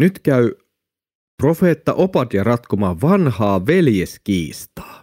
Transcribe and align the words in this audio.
Nyt 0.00 0.18
käy 0.18 0.50
profeetta 1.42 1.94
Opadia 1.94 2.44
ratkomaan 2.44 3.00
vanhaa 3.00 3.66
veljeskiistaa. 3.66 5.02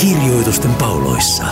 Kirjoitusten 0.00 0.74
pauloissa. 0.78 1.44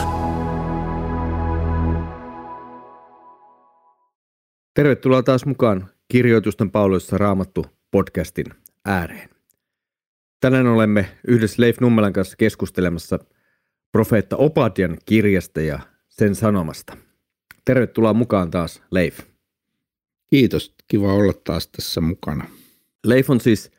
Tervetuloa 4.74 5.22
taas 5.22 5.46
mukaan 5.46 5.88
Kirjoitusten 6.08 6.70
pauloissa 6.70 7.18
raamattu 7.18 7.66
podcastin 7.90 8.46
ääreen. 8.84 9.31
Tänään 10.42 10.66
olemme 10.66 11.08
yhdessä 11.28 11.62
Leif 11.62 11.80
Nummelan 11.80 12.12
kanssa 12.12 12.36
keskustelemassa 12.36 13.18
profeetta 13.92 14.36
Opadian 14.36 14.98
kirjasta 15.06 15.60
ja 15.60 15.80
sen 16.08 16.34
sanomasta. 16.34 16.96
Tervetuloa 17.64 18.14
mukaan 18.14 18.50
taas, 18.50 18.82
Leif. 18.90 19.20
Kiitos, 20.30 20.74
kiva 20.88 21.14
olla 21.14 21.32
taas 21.32 21.68
tässä 21.68 22.00
mukana. 22.00 22.44
Leif 23.06 23.30
on 23.30 23.40
siis 23.40 23.70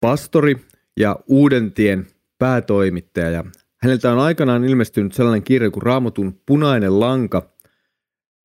pastori 0.00 0.56
ja 0.96 1.16
Uudentien 1.26 2.06
päätoimittaja 2.38 3.30
ja 3.30 3.44
häneltä 3.82 4.12
on 4.12 4.18
aikanaan 4.18 4.64
ilmestynyt 4.64 5.12
sellainen 5.12 5.42
kirja 5.42 5.70
kuin 5.70 5.82
Raamatun 5.82 6.40
punainen 6.46 7.00
lanka 7.00 7.52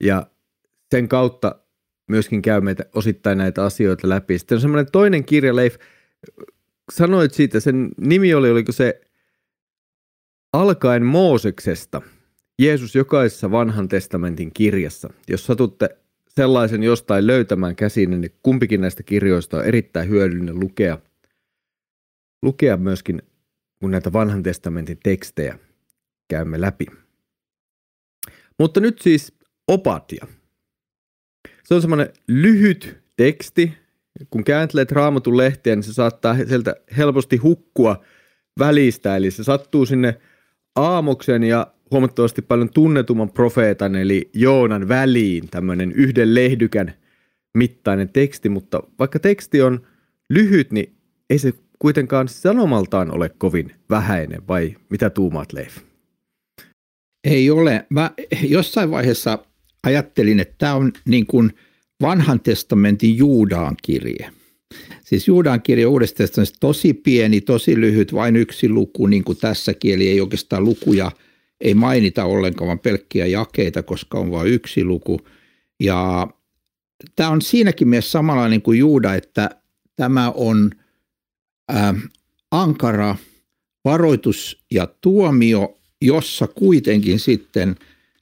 ja 0.03 0.27
sen 0.91 1.07
kautta 1.07 1.55
myöskin 2.09 2.41
käymme 2.41 2.75
osittain 2.95 3.37
näitä 3.37 3.63
asioita 3.63 4.09
läpi. 4.09 4.39
Sitten 4.39 4.55
on 4.55 4.61
semmoinen 4.61 4.91
toinen 4.91 5.23
kirja, 5.23 5.55
Leif, 5.55 5.75
sanoit 6.91 7.33
siitä, 7.33 7.59
sen 7.59 7.89
nimi 7.97 8.33
oli, 8.33 8.51
oliko 8.51 8.71
se 8.71 9.01
Alkaen 10.53 11.05
Mooseksesta, 11.05 12.01
Jeesus 12.59 12.95
jokaisessa 12.95 13.51
vanhan 13.51 13.87
testamentin 13.87 14.53
kirjassa. 14.53 15.09
Jos 15.27 15.45
satutte 15.45 15.97
sellaisen 16.29 16.83
jostain 16.83 17.27
löytämään 17.27 17.75
käsiin, 17.75 18.21
niin 18.21 18.35
kumpikin 18.43 18.81
näistä 18.81 19.03
kirjoista 19.03 19.57
on 19.57 19.65
erittäin 19.65 20.09
hyödyllinen 20.09 20.59
lukea, 20.59 20.97
lukea 22.41 22.77
myöskin, 22.77 23.21
kun 23.79 23.91
näitä 23.91 24.13
vanhan 24.13 24.43
testamentin 24.43 24.99
tekstejä 25.03 25.59
käymme 26.29 26.61
läpi. 26.61 26.85
Mutta 28.59 28.79
nyt 28.79 29.01
siis 29.01 29.33
opatia. 29.67 30.27
Se 31.63 31.73
on 31.73 31.81
semmoinen 31.81 32.13
lyhyt 32.27 32.97
teksti, 33.15 33.73
kun 34.29 34.43
kääntelet 34.43 34.91
raamatun 34.91 35.37
lehtiä, 35.37 35.75
niin 35.75 35.83
se 35.83 35.93
saattaa 35.93 36.35
sieltä 36.47 36.75
helposti 36.97 37.37
hukkua 37.37 38.03
välistä, 38.59 39.15
eli 39.15 39.31
se 39.31 39.43
sattuu 39.43 39.85
sinne 39.85 40.19
Aamoksen 40.75 41.43
ja 41.43 41.67
huomattavasti 41.91 42.41
paljon 42.41 42.69
tunnetumman 42.73 43.31
profeetan, 43.31 43.95
eli 43.95 44.29
Joonan 44.33 44.87
väliin, 44.87 45.49
tämmöinen 45.49 45.91
yhden 45.91 46.35
lehdykän 46.35 46.93
mittainen 47.57 48.09
teksti, 48.09 48.49
mutta 48.49 48.83
vaikka 48.99 49.19
teksti 49.19 49.61
on 49.61 49.87
lyhyt, 50.29 50.71
niin 50.71 50.95
ei 51.29 51.37
se 51.37 51.53
kuitenkaan 51.79 52.27
sanomaltaan 52.27 53.11
ole 53.11 53.29
kovin 53.29 53.71
vähäinen, 53.89 54.47
vai 54.47 54.75
mitä 54.89 55.09
tuumaat 55.09 55.53
Leif? 55.53 55.77
Ei 57.23 57.51
ole. 57.51 57.85
Mä 57.89 58.11
jossain 58.41 58.91
vaiheessa 58.91 59.39
ajattelin, 59.83 60.39
että 60.39 60.55
tämä 60.57 60.75
on 60.75 60.91
niin 61.05 61.25
kuin– 61.25 61.51
vanhan 62.01 62.39
testamentin 62.39 63.17
Juudaan 63.17 63.75
kirje. 63.83 64.29
Siis 65.03 65.27
Juudaan 65.27 65.61
kirje 65.61 65.85
Uudesta 65.85 66.17
testamentista 66.17 66.59
tosi 66.59 66.93
pieni, 66.93 67.41
tosi 67.41 67.81
lyhyt, 67.81 68.13
vain 68.13 68.35
yksi 68.35 68.69
luku, 68.69 69.07
niin 69.07 69.23
kuin 69.23 69.37
tässä 69.37 69.73
kieli 69.73 70.07
ei 70.07 70.21
oikeastaan 70.21 70.63
lukuja 70.63 71.11
ei 71.63 71.73
mainita 71.73 72.25
ollenkaan, 72.25 72.67
vaan 72.67 72.79
pelkkiä 72.79 73.25
jakeita, 73.25 73.83
koska 73.83 74.19
on 74.19 74.31
vain 74.31 74.51
yksi 74.51 74.83
luku. 74.83 75.19
Ja 75.79 76.27
tämä 77.15 77.29
on 77.29 77.41
siinäkin 77.41 77.87
mielessä 77.87 78.11
samanlainen 78.11 78.61
kuin 78.61 78.79
Juuda, 78.79 79.13
että 79.15 79.49
tämä 79.95 80.31
on 80.31 80.71
äh, 81.75 81.95
ankara 82.51 83.15
varoitus 83.85 84.63
ja 84.71 84.87
tuomio, 85.01 85.77
jossa 86.01 86.47
kuitenkin 86.47 87.19
sitten 87.19 87.75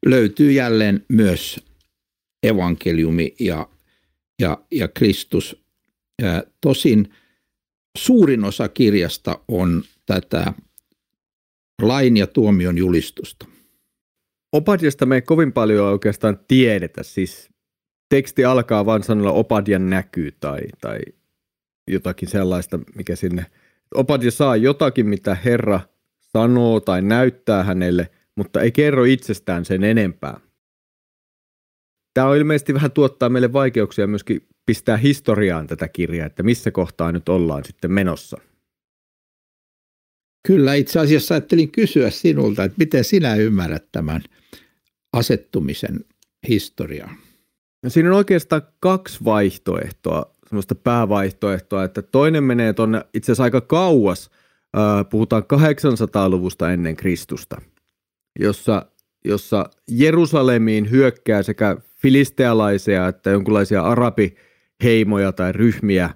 löytyy 0.06 0.52
jälleen 0.52 1.06
myös 1.08 1.60
evankeliumi 2.44 3.36
ja, 3.40 3.70
ja, 4.42 4.58
ja 4.72 4.88
Kristus. 4.88 5.64
Tosin 6.62 7.14
suurin 7.98 8.44
osa 8.44 8.70
kirjasta 8.70 9.40
on 9.48 9.84
tätä 10.06 10.54
lain 11.82 12.18
ja 12.18 12.28
tuomion 12.28 12.78
julistusta. 12.78 13.46
Opadiasta 14.52 15.06
me 15.06 15.16
ei 15.16 15.22
kovin 15.22 15.54
paljon 15.54 15.88
oikeastaan 15.88 16.40
tiedetä. 16.48 17.04
Siis 17.04 17.50
teksti 18.10 18.46
alkaa 18.46 18.86
vain 18.86 19.04
sanalla 19.04 19.32
Opadian 19.32 19.90
näkyy 19.90 20.32
tai, 20.32 20.60
tai 20.82 21.00
jotakin 21.88 22.30
sellaista, 22.30 22.80
mikä 22.96 23.16
sinne. 23.16 23.46
Opadia 23.96 24.32
saa 24.32 24.56
jotakin, 24.56 25.08
mitä 25.08 25.38
Herra 25.46 25.80
sanoo 26.20 26.80
tai 26.80 27.02
näyttää 27.02 27.64
hänelle, 27.64 28.10
mutta 28.36 28.62
ei 28.62 28.72
kerro 28.72 29.04
itsestään 29.04 29.66
sen 29.66 29.84
enempää 29.84 30.40
tämä 32.14 32.28
on 32.28 32.38
ilmeisesti 32.38 32.74
vähän 32.74 32.92
tuottaa 32.92 33.30
meille 33.30 33.54
vaikeuksia 33.54 34.08
myöskin 34.08 34.48
pistää 34.66 34.98
historiaan 34.98 35.68
tätä 35.68 35.88
kirjaa, 35.88 36.28
että 36.28 36.44
missä 36.44 36.72
kohtaa 36.72 37.12
nyt 37.12 37.30
ollaan 37.30 37.64
sitten 37.66 37.92
menossa. 37.92 38.38
Kyllä, 40.48 40.74
itse 40.74 41.00
asiassa 41.00 41.36
ajattelin 41.36 41.72
kysyä 41.72 42.10
sinulta, 42.10 42.64
että 42.64 42.78
miten 42.78 43.04
sinä 43.04 43.36
ymmärrät 43.36 43.86
tämän 43.92 44.22
asettumisen 45.14 46.06
historiaan? 46.48 47.16
No 47.84 47.90
siinä 47.90 48.10
on 48.10 48.16
oikeastaan 48.16 48.62
kaksi 48.80 49.24
vaihtoehtoa, 49.24 50.36
semmoista 50.48 50.76
päävaihtoehtoa, 50.76 51.84
että 51.84 52.02
toinen 52.02 52.44
menee 52.44 52.74
tuonne 52.74 53.06
itse 53.14 53.32
asiassa 53.32 53.44
aika 53.44 53.62
kauas, 53.62 54.30
puhutaan 55.10 55.44
800-luvusta 55.44 56.72
ennen 56.72 56.96
Kristusta, 56.96 57.62
jossa, 58.40 58.86
jossa 59.26 59.70
Jerusalemiin 59.88 60.92
hyökkää 60.92 61.44
sekä 61.44 61.78
filistealaisia 62.02 63.08
että 63.08 63.30
jonkinlaisia 63.30 63.82
arabiheimoja 63.82 65.32
tai 65.32 65.52
ryhmiä 65.52 66.10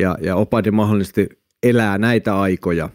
ja, 0.00 0.18
ja 0.20 0.36
Opadi 0.36 0.70
mahdollisesti 0.70 1.28
elää 1.62 1.98
näitä 1.98 2.40
aikoja. 2.40 2.88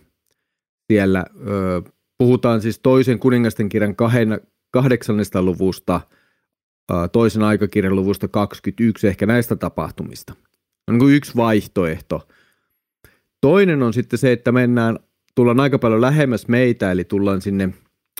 Siellä 0.91 1.25
ö, 1.47 1.81
puhutaan 2.17 2.61
siis 2.61 2.79
toisen 2.79 3.19
kuningasten 3.19 3.69
kirjan 3.69 3.95
kahden, 3.95 4.41
kahdeksannesta 4.71 5.41
luvusta, 5.41 6.01
ö, 6.91 7.07
toisen 7.07 7.43
aikakirjan 7.43 7.95
luvusta 7.95 8.27
21, 8.27 9.07
ehkä 9.07 9.25
näistä 9.25 9.55
tapahtumista. 9.55 10.33
On 10.87 10.93
niin 10.93 10.99
kuin 10.99 11.15
yksi 11.15 11.35
vaihtoehto. 11.35 12.27
Toinen 13.41 13.83
on 13.83 13.93
sitten 13.93 14.19
se, 14.19 14.31
että 14.31 14.51
mennään, 14.51 14.99
tullaan 15.35 15.59
aika 15.59 15.79
paljon 15.79 16.01
lähemmäs 16.01 16.47
meitä, 16.47 16.91
eli 16.91 17.03
tullaan 17.03 17.41
sinne 17.41 17.69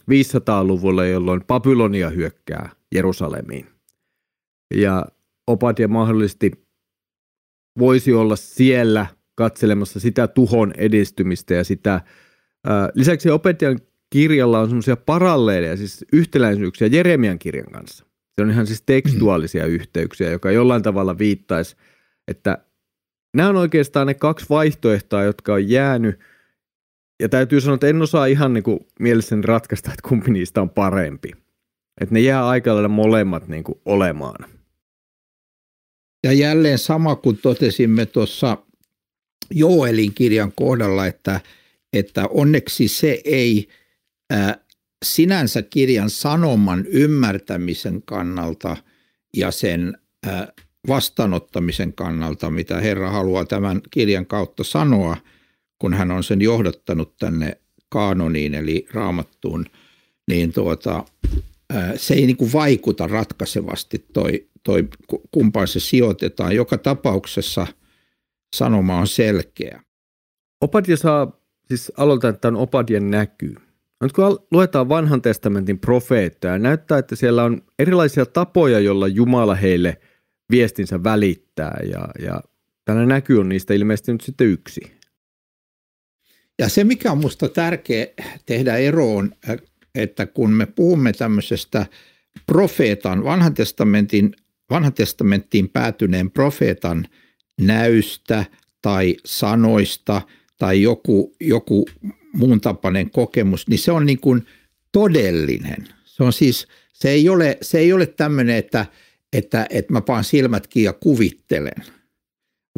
500-luvulle, 0.02 1.09
jolloin 1.09 1.44
Babylonia 1.47 2.09
hyökkää 2.09 2.70
Jerusalemiin 2.96 3.78
ja 4.75 5.06
Opadia 5.47 5.88
mahdollisesti 5.88 6.52
voisi 7.80 8.13
olla 8.13 8.35
siellä 8.35 9.06
katselemassa 9.35 10.00
sitä 10.00 10.28
tuhon 10.28 10.74
edistymistä 10.78 11.53
ja 11.53 11.63
sitä. 11.63 12.02
lisäksi 12.94 13.29
opettajan 13.29 13.79
kirjalla 14.09 14.59
on 14.59 14.68
semmoisia 14.68 14.97
paralleeleja, 14.97 15.78
siis 15.78 16.06
yhtäläisyyksiä 16.13 16.88
Jeremian 16.88 17.40
kirjan 17.40 17.72
kanssa. 17.72 18.06
Se 18.35 18.44
on 18.44 18.52
ihan 18.52 18.68
siis 18.68 18.84
tekstuaalisia 18.85 19.68
mm. 19.68 19.69
yhteyksiä, 19.69 20.29
joka 20.29 20.52
jollain 20.52 20.84
tavalla 20.84 21.18
viittaisi, 21.18 21.75
että 22.28 22.58
nämä 23.35 23.50
on 23.50 23.56
oikeastaan 23.56 24.08
ne 24.08 24.13
kaksi 24.13 24.46
vaihtoehtoa, 24.50 25.24
jotka 25.24 25.53
on 25.53 25.69
jäänyt. 25.69 26.20
Ja 27.22 27.29
täytyy 27.29 27.61
sanoa, 27.61 27.76
että 27.76 27.88
en 27.88 28.02
osaa 28.02 28.26
ihan 28.26 28.53
niin 28.53 28.64
kuin 28.64 28.79
mielessäni 28.99 29.41
ratkaista, 29.41 29.90
että 29.90 30.09
kumpi 30.09 30.32
niistä 30.32 30.61
on 30.61 30.70
parempi. 30.70 31.32
Että 32.02 32.14
ne 32.14 32.20
jää 32.20 32.47
aika 32.47 32.73
lailla 32.73 32.90
molemmat 32.90 33.47
niin 33.47 33.64
kuin 33.64 33.79
olemaan. 33.85 34.59
Ja 36.24 36.34
jälleen 36.34 36.78
sama 36.78 37.16
kuin 37.16 37.38
totesimme 37.38 38.06
tuossa 38.06 38.58
Joelin 39.52 40.14
kirjan 40.14 40.52
kohdalla, 40.56 41.08
että, 41.08 41.42
että 41.94 42.28
onneksi 42.28 42.88
se 42.88 43.22
ei 43.26 43.68
ää, 44.30 44.66
sinänsä 45.06 45.62
kirjan 45.62 46.10
sanoman 46.10 46.86
ymmärtämisen 46.86 48.02
kannalta 48.06 48.78
ja 49.36 49.52
sen 49.52 49.98
ää, 50.28 50.54
vastaanottamisen 50.88 51.94
kannalta, 51.94 52.50
mitä 52.50 52.80
Herra 52.80 53.10
haluaa 53.10 53.46
tämän 53.46 53.82
kirjan 53.92 54.26
kautta 54.26 54.64
sanoa, 54.64 55.18
kun 55.80 55.94
hän 55.94 56.12
on 56.12 56.24
sen 56.24 56.42
johdattanut 56.42 57.18
tänne 57.18 57.58
kaanoniin 57.90 58.54
eli 58.54 58.88
raamattuun, 58.94 59.66
niin 60.28 60.54
tuota, 60.54 61.06
se 61.96 62.14
ei 62.14 62.26
niin 62.26 62.38
kuin 62.38 62.54
vaikuta 62.54 63.08
ratkaisevasti 63.08 64.06
toi 64.14 64.50
toi, 64.64 64.88
kumpaan 65.32 65.68
se 65.68 65.80
sijoitetaan. 65.80 66.56
Joka 66.56 66.78
tapauksessa 66.78 67.68
sanoma 68.56 69.00
on 69.00 69.08
selkeä. 69.08 69.84
Opadja 70.62 70.98
saa, 70.98 71.42
siis 71.68 71.92
aloitan, 71.98 72.34
että 72.34 72.48
on 72.48 72.56
Opadien 72.56 73.12
näkyy. 73.12 73.56
Nyt 74.02 74.14
kun 74.14 74.40
luetaan 74.52 74.90
vanhan 74.90 75.22
testamentin 75.22 75.80
profeettoja, 75.80 76.58
näyttää, 76.58 76.98
että 76.98 77.16
siellä 77.16 77.44
on 77.44 77.62
erilaisia 77.80 78.26
tapoja, 78.26 78.80
joilla 78.80 79.08
Jumala 79.08 79.56
heille 79.56 79.98
viestinsä 80.52 81.04
välittää 81.04 81.80
ja, 81.92 82.08
ja 82.20 82.42
tällä 82.86 83.06
näky 83.06 83.38
on 83.38 83.50
niistä 83.50 83.74
ilmeisesti 83.74 84.12
nyt 84.12 84.22
sitten 84.22 84.48
yksi. 84.48 84.82
Ja 86.60 86.70
se, 86.70 86.84
mikä 86.84 87.12
on 87.12 87.18
minusta 87.18 87.50
tärkeä 87.50 88.08
tehdä 88.46 88.78
eroon, 88.78 89.32
että 89.96 90.26
kun 90.26 90.53
me 90.53 90.66
puhumme 90.66 91.14
tämmöisestä 91.14 91.86
profeetan, 92.46 93.24
vanhan 93.24 93.53
testamentin, 93.53 94.36
vanhan 94.70 94.94
testamenttiin 94.94 95.70
päätyneen 95.70 96.32
profeetan 96.32 97.08
näystä 97.62 98.46
tai 98.82 99.16
sanoista 99.26 100.22
tai 100.58 100.82
joku, 100.82 101.36
joku 101.40 101.90
muun 102.34 102.62
tapainen 102.62 103.12
kokemus, 103.12 103.68
niin 103.68 103.80
se 103.80 103.91
on 103.91 104.06
niin 104.06 104.20
kuin 104.20 104.46
todellinen. 104.91 105.88
Se 106.06 106.24
on 106.24 106.34
siis, 106.34 106.68
se 106.94 107.09
ei 107.09 107.30
ole, 107.30 107.58
se 107.62 107.80
ei 107.80 107.94
ole 107.94 108.06
tämmöinen, 108.06 108.56
että, 108.56 108.85
että, 109.34 109.68
että 109.70 109.94
mä 109.94 110.02
paan 110.02 110.24
silmätkin 110.24 110.84
ja 110.84 110.94
kuvittelen, 110.94 111.84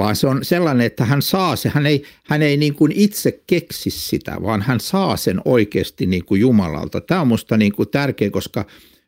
vaan 0.01 0.15
se 0.15 0.27
on 0.27 0.45
sellainen, 0.45 0.86
että 0.86 1.06
hän 1.06 1.21
saa 1.21 1.56
se, 1.56 1.69
hän 1.69 1.86
ei, 1.86 2.03
hän 2.25 2.42
ei 2.42 2.57
niin 2.57 2.75
kuin 2.75 2.92
itse 2.95 3.44
keksi 3.48 3.89
sitä, 3.89 4.38
vaan 4.42 4.62
hän 4.62 4.80
saa 4.80 5.18
sen 5.18 5.42
oikeasti 5.45 6.06
niin 6.06 6.25
kuin 6.25 6.42
Jumalalta. 6.42 7.01
Tämä 7.01 7.21
on 7.21 7.27
minusta 7.27 7.57
niin 7.57 7.71
kuin 7.71 7.89
tärkeä, 7.89 8.30
koska 8.30 8.65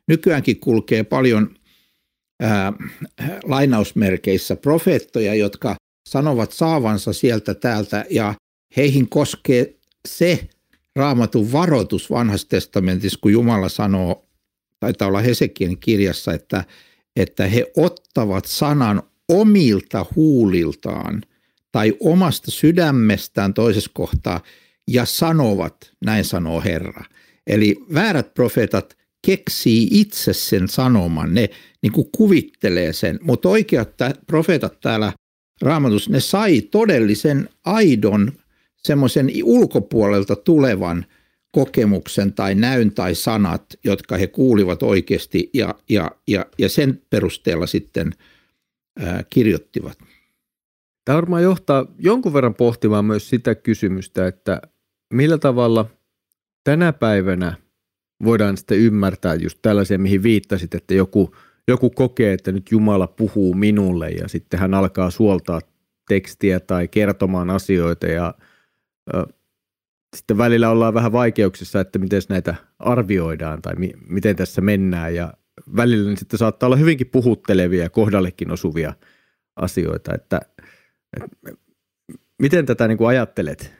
nykyäänkin 0.08 0.60
kulkee 0.60 1.04
paljon 1.04 1.54
ää, 2.40 2.72
lainausmerkeissä 3.44 4.56
profeettoja, 4.56 5.34
jotka 5.34 5.76
sanovat 6.08 6.52
saavansa 6.52 7.12
sieltä 7.12 7.54
täältä 7.54 8.04
ja 8.10 8.34
heihin 8.76 9.08
koskee 9.08 9.74
se 10.08 10.48
raamatun 10.96 11.52
varoitus 11.52 12.10
vanhassa 12.10 12.48
testamentissa, 12.48 13.18
kun 13.22 13.32
Jumala 13.32 13.68
sanoo, 13.68 14.26
taitaa 14.80 15.08
olla 15.08 15.20
Hesekien 15.20 15.78
kirjassa, 15.78 16.32
että, 16.32 16.64
että 17.16 17.46
he 17.46 17.66
ottavat 17.76 18.44
sanan 18.44 19.02
omilta 19.28 20.06
huuliltaan 20.16 21.22
tai 21.72 21.92
omasta 22.00 22.50
sydämestään 22.50 23.54
toisessa 23.54 23.90
kohtaa 23.94 24.40
ja 24.88 25.04
sanovat, 25.04 25.92
näin 26.04 26.24
sanoo 26.24 26.60
Herra. 26.60 27.04
Eli 27.46 27.76
väärät 27.94 28.34
profeetat 28.34 28.96
keksii 29.26 29.88
itse 29.90 30.32
sen 30.32 30.68
sanoman, 30.68 31.34
ne 31.34 31.50
niin 31.82 31.92
kuin 31.92 32.08
kuvittelee 32.16 32.92
sen, 32.92 33.18
mutta 33.22 33.48
oikeat 33.48 33.90
profeetat 34.26 34.80
täällä 34.80 35.12
raamatussa, 35.62 36.10
ne 36.10 36.20
sai 36.20 36.60
todellisen 36.60 37.48
aidon 37.64 38.32
semmoisen 38.76 39.30
ulkopuolelta 39.44 40.36
tulevan 40.36 41.06
kokemuksen 41.52 42.32
tai 42.32 42.54
näyn 42.54 42.94
tai 42.94 43.14
sanat, 43.14 43.64
jotka 43.84 44.16
he 44.16 44.26
kuulivat 44.26 44.82
oikeasti 44.82 45.50
ja, 45.54 45.74
ja, 45.88 46.10
ja, 46.28 46.46
ja 46.58 46.68
sen 46.68 47.02
perusteella 47.10 47.66
sitten 47.66 48.12
kirjoittivat. 49.30 49.98
Tämä 51.04 51.16
varmaan 51.16 51.42
johtaa 51.42 51.86
jonkun 51.98 52.32
verran 52.32 52.54
pohtimaan 52.54 53.04
myös 53.04 53.28
sitä 53.28 53.54
kysymystä, 53.54 54.26
että 54.26 54.62
millä 55.12 55.38
tavalla 55.38 55.86
tänä 56.64 56.92
päivänä 56.92 57.54
voidaan 58.24 58.56
sitten 58.56 58.78
ymmärtää 58.78 59.34
just 59.34 59.58
tällaisia, 59.62 59.98
mihin 59.98 60.22
viittasit, 60.22 60.74
että 60.74 60.94
joku, 60.94 61.36
joku 61.68 61.90
kokee, 61.90 62.32
että 62.32 62.52
nyt 62.52 62.70
Jumala 62.70 63.06
puhuu 63.06 63.54
minulle 63.54 64.10
ja 64.10 64.28
sitten 64.28 64.60
hän 64.60 64.74
alkaa 64.74 65.10
suoltaa 65.10 65.60
tekstiä 66.08 66.60
tai 66.60 66.88
kertomaan 66.88 67.50
asioita 67.50 68.06
ja– 68.06 68.34
sitten 70.16 70.38
välillä 70.38 70.70
ollaan 70.70 70.94
vähän 70.94 71.12
vaikeuksissa, 71.12 71.80
että 71.80 71.98
miten 71.98 72.22
näitä 72.28 72.54
arvioidaan 72.78 73.62
tai 73.62 73.74
mi- 73.74 73.94
miten 74.08 74.36
tässä 74.36 74.60
mennään 74.60 75.14
ja 75.14 75.32
välillä 75.76 76.08
niin 76.08 76.16
sitten 76.16 76.38
saattaa 76.38 76.66
olla 76.66 76.76
hyvinkin 76.76 77.06
puhuttelevia 77.06 77.82
ja 77.82 77.90
kohdallekin 77.90 78.50
osuvia 78.50 78.94
asioita, 79.56 80.14
että, 80.14 80.40
että 81.16 81.52
miten 82.42 82.66
tätä 82.66 82.88
niin 82.88 82.98
kuin 82.98 83.08
ajattelet? 83.08 83.72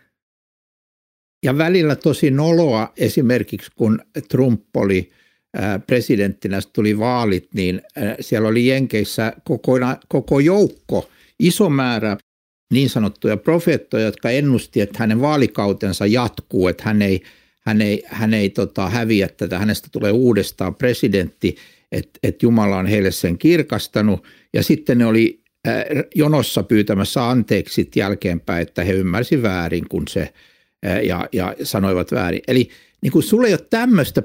Ja 1.44 1.58
välillä 1.58 1.96
tosi 1.96 2.30
noloa 2.30 2.92
esimerkiksi 2.96 3.70
kun 3.76 4.00
Trump 4.28 4.76
oli 4.76 5.10
presidenttinä, 5.86 6.60
tuli 6.72 6.98
vaalit, 6.98 7.48
niin 7.54 7.82
siellä 8.20 8.48
oli 8.48 8.66
Jenkeissä 8.66 9.32
koko, 10.08 10.40
joukko, 10.40 11.10
iso 11.38 11.70
määrä 11.70 12.16
niin 12.72 12.90
sanottuja 12.90 13.36
profeettoja, 13.36 14.04
jotka 14.04 14.30
ennusti, 14.30 14.80
että 14.80 14.98
hänen 14.98 15.20
vaalikautensa 15.20 16.06
jatkuu, 16.06 16.68
että 16.68 16.82
hän 16.84 17.02
ei, 17.02 17.22
hän 17.66 17.80
ei, 17.80 18.02
hän 18.06 18.34
ei 18.34 18.50
tota, 18.50 18.88
häviä 18.88 19.28
tätä, 19.28 19.58
hänestä 19.58 19.88
tulee 19.92 20.12
uudestaan 20.12 20.74
presidentti, 20.74 21.56
että, 21.92 22.18
että 22.22 22.46
Jumala 22.46 22.76
on 22.76 22.86
heille 22.86 23.10
sen 23.10 23.38
kirkastanut. 23.38 24.24
Ja 24.52 24.62
sitten 24.62 24.98
ne 24.98 25.06
oli 25.06 25.42
äh, 25.68 25.84
jonossa 26.14 26.62
pyytämässä 26.62 27.28
anteeksi 27.28 27.90
jälkeenpäin, 27.96 28.62
että 28.62 28.84
he 28.84 28.92
ymmärsivät 28.92 29.42
väärin, 29.42 29.88
kun 29.88 30.08
se 30.08 30.32
äh, 30.86 31.04
ja, 31.04 31.28
ja 31.32 31.54
sanoivat 31.62 32.12
väärin. 32.12 32.42
Eli 32.48 32.68
niin 33.00 33.12
kuin 33.12 33.22
sulla 33.22 33.46
ei 33.46 33.52
ole 33.52 33.66
tämmöistä 33.70 34.22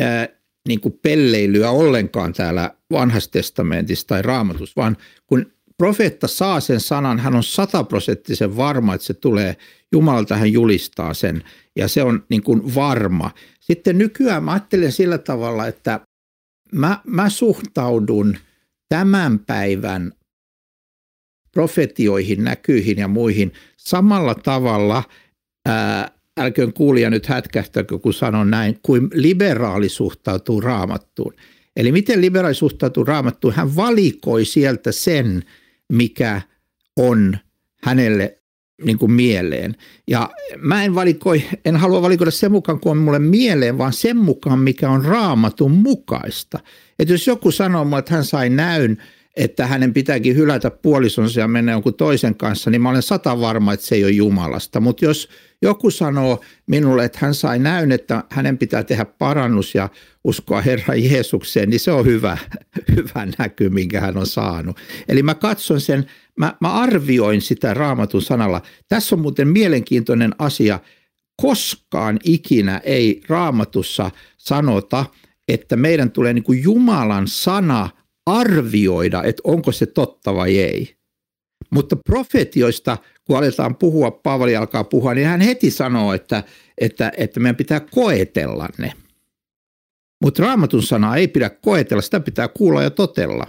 äh, 0.00 0.28
niin 0.68 0.80
kuin 0.80 0.98
pelleilyä 1.02 1.70
ollenkaan 1.70 2.32
täällä 2.32 2.74
vanhassa 2.90 3.30
testamentissa 3.30 4.06
tai 4.06 4.22
raamatussa, 4.22 4.72
vaan 4.76 4.96
kun 5.26 5.52
profeetta 5.78 6.28
saa 6.28 6.60
sen 6.60 6.80
sanan, 6.80 7.18
hän 7.18 7.34
on 7.34 7.42
sataprosenttisen 7.42 8.56
varma, 8.56 8.94
että 8.94 9.06
se 9.06 9.14
tulee 9.14 9.56
Jumalalta, 9.92 10.36
hän 10.36 10.52
julistaa 10.52 11.14
sen 11.14 11.44
ja 11.76 11.88
se 11.88 12.02
on 12.02 12.24
niin 12.28 12.42
kuin 12.42 12.74
varma. 12.74 13.30
Sitten 13.60 13.98
nykyään 13.98 14.44
mä 14.44 14.52
ajattelen 14.52 14.92
sillä 14.92 15.18
tavalla, 15.18 15.66
että 15.66 16.00
mä, 16.72 17.00
mä 17.06 17.30
suhtaudun 17.30 18.36
tämän 18.88 19.38
päivän 19.38 20.12
profetioihin, 21.52 22.44
näkyihin 22.44 22.98
ja 22.98 23.08
muihin 23.08 23.52
samalla 23.76 24.34
tavalla, 24.34 25.02
ää, 25.68 26.10
älköön 26.40 26.72
kuulija 26.72 27.10
nyt 27.10 27.26
hätkähtäkö, 27.26 27.98
kun 27.98 28.14
sanon 28.14 28.50
näin, 28.50 28.78
kuin 28.82 29.08
liberaali 29.14 29.88
suhtautuu 29.88 30.60
raamattuun. 30.60 31.34
Eli 31.76 31.92
miten 31.92 32.20
liberaali 32.20 32.54
suhtautuu 32.54 33.04
raamattuun? 33.04 33.54
Hän 33.54 33.76
valikoi 33.76 34.44
sieltä 34.44 34.92
sen, 34.92 35.44
mikä 35.92 36.42
on 36.96 37.38
hänelle 37.82 38.38
niin 38.84 38.98
kuin 38.98 39.12
mieleen. 39.12 39.76
Ja 40.06 40.30
mä 40.56 40.84
en 40.84 40.94
valikoi, 40.94 41.44
en 41.64 41.76
halua 41.76 42.02
valikoida 42.02 42.30
sen 42.30 42.52
mukaan, 42.52 42.80
kun 42.80 42.92
on 42.92 42.98
mulle 42.98 43.18
mieleen, 43.18 43.78
vaan 43.78 43.92
sen 43.92 44.16
mukaan, 44.16 44.58
mikä 44.58 44.90
on 44.90 45.04
raamatun 45.04 45.72
mukaista. 45.72 46.58
Että 46.98 47.14
jos 47.14 47.26
joku 47.26 47.50
sanoo 47.50 47.84
mulle, 47.84 47.98
että 47.98 48.14
hän 48.14 48.24
sai 48.24 48.50
näyn, 48.50 49.02
että 49.38 49.66
hänen 49.66 49.94
pitääkin 49.94 50.36
hylätä 50.36 50.70
puolisonsa 50.70 51.40
ja 51.40 51.48
mennä 51.48 51.72
jonkun 51.72 51.94
toisen 51.94 52.34
kanssa, 52.34 52.70
niin 52.70 52.82
mä 52.82 52.90
olen 52.90 53.02
sata 53.02 53.40
varma, 53.40 53.72
että 53.72 53.86
se 53.86 53.94
ei 53.94 54.04
ole 54.04 54.12
Jumalasta. 54.12 54.80
Mutta 54.80 55.04
jos 55.04 55.28
joku 55.62 55.90
sanoo 55.90 56.40
minulle, 56.66 57.04
että 57.04 57.18
hän 57.22 57.34
sai 57.34 57.58
näyn, 57.58 57.92
että 57.92 58.24
hänen 58.30 58.58
pitää 58.58 58.84
tehdä 58.84 59.04
parannus 59.04 59.74
ja 59.74 59.88
uskoa 60.24 60.60
Herra 60.60 60.94
Jeesukseen, 60.94 61.70
niin 61.70 61.80
se 61.80 61.92
on 61.92 62.06
hyvä, 62.06 62.38
hyvä 62.96 63.28
näky, 63.38 63.68
minkä 63.68 64.00
hän 64.00 64.16
on 64.16 64.26
saanut. 64.26 64.76
Eli 65.08 65.22
mä 65.22 65.34
katson 65.34 65.80
sen, 65.80 66.06
mä, 66.38 66.56
mä 66.60 66.72
arvioin 66.72 67.42
sitä 67.42 67.74
raamatun 67.74 68.22
sanalla. 68.22 68.62
Tässä 68.88 69.14
on 69.14 69.20
muuten 69.20 69.48
mielenkiintoinen 69.48 70.34
asia. 70.38 70.80
Koskaan 71.42 72.18
ikinä 72.24 72.80
ei 72.84 73.22
raamatussa 73.28 74.10
sanota, 74.38 75.06
että 75.48 75.76
meidän 75.76 76.10
tulee 76.10 76.32
niin 76.32 76.44
kuin 76.44 76.62
Jumalan 76.62 77.28
sana 77.28 77.88
arvioida, 78.36 79.22
että 79.22 79.42
onko 79.44 79.72
se 79.72 79.86
totta 79.86 80.34
vai 80.34 80.58
ei. 80.58 80.94
Mutta 81.70 81.96
profetioista, 82.06 82.98
kun 83.24 83.36
aletaan 83.36 83.76
puhua, 83.76 84.10
Paavali 84.10 84.56
alkaa 84.56 84.84
puhua, 84.84 85.14
niin 85.14 85.26
hän 85.26 85.40
heti 85.40 85.70
sanoo, 85.70 86.12
että, 86.12 86.44
että, 86.78 87.12
että 87.16 87.40
meidän 87.40 87.56
pitää 87.56 87.80
koetella 87.80 88.68
ne. 88.78 88.92
Mutta 90.22 90.42
raamatun 90.42 90.82
sanaa 90.82 91.16
ei 91.16 91.28
pidä 91.28 91.50
koetella, 91.50 92.02
sitä 92.02 92.20
pitää 92.20 92.48
kuulla 92.48 92.82
ja 92.82 92.90
totella. 92.90 93.46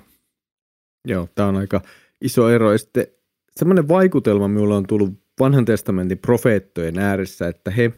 Joo, 1.07 1.29
tämä 1.35 1.49
on 1.49 1.55
aika 1.55 1.81
iso 2.21 2.49
ero. 2.49 2.77
Sitten 2.77 3.07
semmoinen 3.55 3.87
vaikutelma 3.87 4.47
minulla 4.47 4.77
on 4.77 4.87
tullut 4.87 5.13
vanhan 5.39 5.65
testamentin 5.65 6.17
profeettojen 6.17 6.99
ääressä, 6.99 7.47
että 7.47 7.71
he 7.71 7.91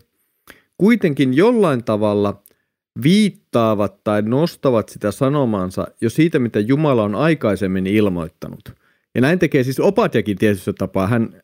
kuitenkin 0.78 1.34
jollain 1.34 1.84
tavalla 1.84 2.44
viittaavat 3.04 4.04
tai 4.04 4.22
nostavat 4.22 4.90
sitä 4.90 5.12
sanomansa 5.12 5.88
jo 6.02 6.10
siitä, 6.10 6.40
mitä 6.40 6.60
Jumala 6.60 7.04
on 7.04 7.16
aikaisemmin 7.16 7.88
ilmoittanut. 7.88 8.76
Ja 9.16 9.22
näin 9.22 9.40
tekee 9.40 9.64
siis 9.64 9.80
Opatjakin 9.80 10.38
tietyssä 10.38 10.74
tapaa. 10.74 11.08
Hän, 11.08 11.42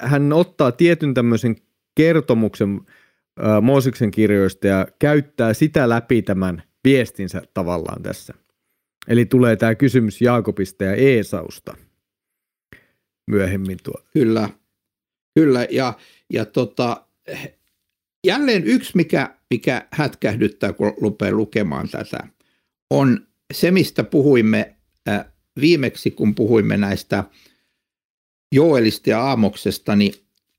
hän 0.00 0.32
ottaa 0.32 0.72
tietyn 0.72 1.14
tämmöisen 1.14 1.56
kertomuksen 1.94 2.80
ää, 3.38 3.60
Mooseksen 3.60 4.10
kirjoista 4.10 4.66
ja 4.66 4.86
käyttää 4.98 5.54
sitä 5.54 5.88
läpi 5.88 6.22
tämän 6.22 6.62
viestinsä 6.84 7.42
tavallaan 7.54 8.02
tässä. 8.02 8.34
Eli 9.08 9.26
tulee 9.26 9.56
tämä 9.56 9.74
kysymys 9.74 10.20
Jaakobista 10.20 10.84
ja 10.84 10.94
Eesausta 10.94 11.76
myöhemmin 13.30 13.78
tuo. 13.82 14.02
Kyllä. 14.12 14.48
Kyllä, 15.34 15.66
ja, 15.70 15.92
ja 16.32 16.44
tota, 16.44 17.06
jälleen 18.26 18.64
yksi, 18.64 18.92
mikä, 18.94 19.36
mikä 19.50 19.88
hätkähdyttää, 19.92 20.72
kun 20.72 20.94
rupeaa 21.00 21.32
lukemaan 21.32 21.88
tätä, 21.88 22.28
on 22.90 23.26
se, 23.54 23.70
mistä 23.70 24.04
puhuimme 24.04 24.74
äh, 25.08 25.24
viimeksi, 25.60 26.10
kun 26.10 26.34
puhuimme 26.34 26.76
näistä 26.76 27.24
Joelista 28.54 29.10
ja 29.10 29.20
Aamoksesta, 29.20 29.96
niin 29.96 30.14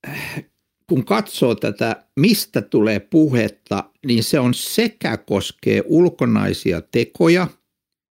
äh, 0.07 0.43
kun 0.89 1.05
katsoo 1.05 1.55
tätä, 1.55 2.03
mistä 2.19 2.61
tulee 2.61 2.99
puhetta, 2.99 3.83
niin 4.05 4.23
se 4.23 4.39
on 4.39 4.53
sekä 4.53 5.17
koskee 5.17 5.83
ulkonaisia 5.85 6.81
tekoja 6.81 7.47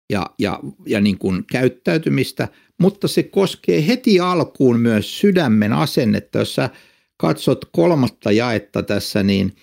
ja, 0.09 0.25
ja, 0.39 0.59
ja 0.85 1.01
niin 1.01 1.17
kuin 1.17 1.45
käyttäytymistä, 1.51 2.47
mutta 2.79 3.07
se 3.07 3.23
koskee 3.23 3.87
heti 3.87 4.19
alkuun 4.19 4.79
myös 4.79 5.19
sydämen 5.19 5.73
asennetta. 5.73 6.39
Jos 6.39 6.55
sä 6.55 6.69
katsot 7.23 7.65
kolmatta 7.71 8.31
jaetta 8.31 8.83
tässä, 8.83 9.23
niin, 9.23 9.55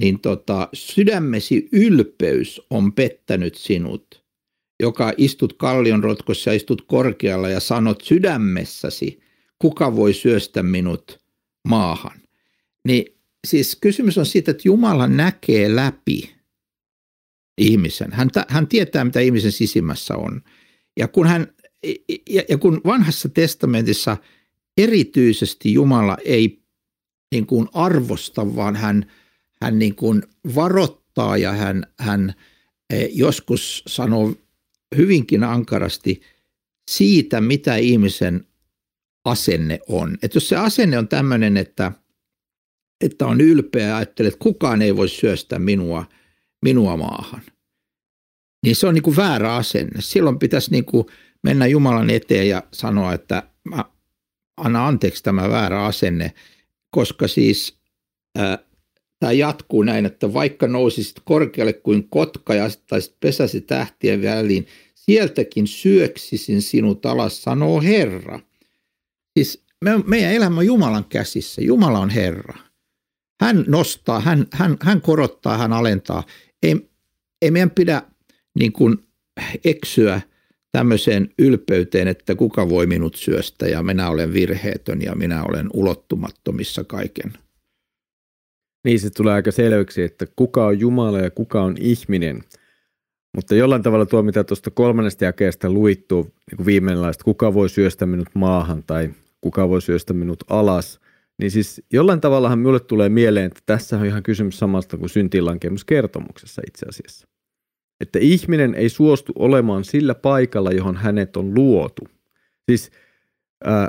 niin 0.00 0.20
tota, 0.20 0.68
sydämesi 0.72 1.68
ylpeys 1.72 2.60
on 2.70 2.92
pettänyt 2.92 3.54
sinut, 3.54 4.24
joka 4.80 5.12
istut 5.16 5.52
kallion 5.52 6.04
rotkossa 6.04 6.50
ja 6.50 6.56
istut 6.56 6.82
korkealla 6.82 7.48
ja 7.48 7.60
sanot 7.60 8.00
sydämessäsi, 8.00 9.20
kuka 9.58 9.96
voi 9.96 10.14
syöstä 10.14 10.62
minut 10.62 11.20
maahan. 11.68 12.20
Niin 12.88 13.04
siis 13.46 13.76
kysymys 13.80 14.18
on 14.18 14.26
siitä, 14.26 14.50
että 14.50 14.62
Jumala 14.64 15.06
näkee 15.06 15.76
läpi 15.76 16.34
ihmisen. 17.58 18.12
Hän, 18.12 18.30
hän 18.48 18.68
tietää, 18.68 19.04
mitä 19.04 19.20
ihmisen 19.20 19.52
sisimmässä 19.52 20.16
on. 20.16 20.42
Ja 20.96 21.08
kun, 21.08 21.26
hän, 21.26 21.46
ja, 22.30 22.42
ja 22.48 22.58
kun 22.58 22.80
vanhassa 22.84 23.28
testamentissa 23.28 24.16
erityisesti 24.76 25.72
Jumala 25.72 26.16
ei 26.24 26.59
niin 27.32 27.46
kuin 27.46 27.68
arvosta, 27.72 28.56
vaan 28.56 28.76
hän, 28.76 29.10
hän 29.62 29.78
niin 29.78 29.94
kuin 29.94 30.22
varoittaa 30.54 31.36
ja 31.36 31.52
hän, 31.52 31.86
hän 31.98 32.34
e, 32.90 33.06
joskus 33.06 33.82
sanoo 33.86 34.34
hyvinkin 34.96 35.44
ankarasti 35.44 36.20
siitä, 36.90 37.40
mitä 37.40 37.76
ihmisen 37.76 38.46
asenne 39.24 39.80
on. 39.88 40.18
Että 40.22 40.36
jos 40.36 40.48
se 40.48 40.56
asenne 40.56 40.98
on 40.98 41.08
tämmöinen, 41.08 41.56
että, 41.56 41.92
että 43.00 43.26
on 43.26 43.40
ylpeä 43.40 43.86
ja 43.86 43.96
ajattelee, 43.96 44.28
että 44.28 44.42
kukaan 44.42 44.82
ei 44.82 44.96
voi 44.96 45.08
syöstä 45.08 45.58
minua, 45.58 46.04
minua 46.62 46.96
maahan, 46.96 47.42
niin 48.64 48.76
se 48.76 48.86
on 48.86 48.94
niin 48.94 49.02
kuin 49.02 49.16
väärä 49.16 49.54
asenne. 49.54 50.00
Silloin 50.00 50.38
pitäisi 50.38 50.70
niin 50.70 50.84
kuin 50.84 51.06
mennä 51.42 51.66
Jumalan 51.66 52.10
eteen 52.10 52.48
ja 52.48 52.62
sanoa, 52.72 53.12
että 53.12 53.42
mä 53.64 53.84
anna 54.56 54.86
anteeksi 54.86 55.22
tämä 55.22 55.48
väärä 55.48 55.84
asenne, 55.84 56.34
koska 56.90 57.28
siis 57.28 57.78
ää, 58.38 58.58
tämä 59.18 59.32
jatkuu 59.32 59.82
näin, 59.82 60.06
että 60.06 60.32
vaikka 60.32 60.66
nousisit 60.66 61.16
korkealle 61.24 61.72
kuin 61.72 62.08
kotka 62.08 62.54
ja 62.54 62.64
asettaisit 62.64 63.16
pesäsi 63.20 63.60
tähtien 63.60 64.22
väliin, 64.22 64.66
sieltäkin 64.94 65.66
syöksisin 65.66 66.62
sinut 66.62 67.06
alas, 67.06 67.42
sanoo 67.42 67.80
Herra. 67.80 68.40
Siis 69.38 69.64
me, 69.84 69.98
meidän 70.06 70.32
elämä 70.32 70.58
on 70.58 70.66
Jumalan 70.66 71.04
käsissä. 71.04 71.62
Jumala 71.62 71.98
on 71.98 72.10
Herra. 72.10 72.58
Hän 73.40 73.64
nostaa, 73.68 74.20
hän, 74.20 74.46
hän, 74.52 74.76
hän 74.82 75.00
korottaa, 75.00 75.58
hän 75.58 75.72
alentaa. 75.72 76.24
Ei, 76.62 76.90
ei 77.42 77.50
meidän 77.50 77.70
pidä 77.70 78.02
niin 78.58 78.72
kuin 78.72 78.98
eksyä 79.64 80.20
tämmöiseen 80.72 81.28
ylpeyteen, 81.38 82.08
että 82.08 82.34
kuka 82.34 82.68
voi 82.68 82.86
minut 82.86 83.14
syöstä 83.14 83.68
ja 83.68 83.82
minä 83.82 84.10
olen 84.10 84.32
virheetön 84.32 85.02
ja 85.02 85.14
minä 85.14 85.44
olen 85.44 85.68
ulottumattomissa 85.74 86.84
kaiken. 86.84 87.32
Niin 88.84 89.00
se 89.00 89.10
tulee 89.10 89.34
aika 89.34 89.50
selväksi, 89.50 90.02
että 90.02 90.26
kuka 90.36 90.66
on 90.66 90.80
Jumala 90.80 91.18
ja 91.18 91.30
kuka 91.30 91.62
on 91.62 91.76
ihminen. 91.80 92.42
Mutta 93.36 93.54
jollain 93.54 93.82
tavalla 93.82 94.06
tuo, 94.06 94.22
mitä 94.22 94.44
tuosta 94.44 94.70
kolmannesta 94.70 95.24
jakeesta 95.24 95.70
luittuu, 95.70 96.22
niin 96.22 96.56
kuin 96.56 96.66
viimeinenlaista, 96.66 97.24
kuka 97.24 97.54
voi 97.54 97.68
syöstä 97.68 98.06
minut 98.06 98.28
maahan 98.34 98.82
tai 98.82 99.10
kuka 99.40 99.68
voi 99.68 99.82
syöstä 99.82 100.12
minut 100.12 100.44
alas, 100.48 101.00
niin 101.38 101.50
siis 101.50 101.82
jollain 101.92 102.20
tavallahan 102.20 102.58
minulle 102.58 102.80
tulee 102.80 103.08
mieleen, 103.08 103.46
että 103.46 103.60
tässä 103.66 103.98
on 103.98 104.06
ihan 104.06 104.22
kysymys 104.22 104.58
samasta 104.58 104.96
kuin 104.96 105.08
syntilankemuskertomuksessa 105.08 106.62
itse 106.66 106.86
asiassa 106.88 107.29
että 108.00 108.18
ihminen 108.18 108.74
ei 108.74 108.88
suostu 108.88 109.32
olemaan 109.36 109.84
sillä 109.84 110.14
paikalla, 110.14 110.70
johon 110.70 110.96
hänet 110.96 111.36
on 111.36 111.54
luotu. 111.54 112.08
Siis 112.70 112.90
äh, 113.66 113.86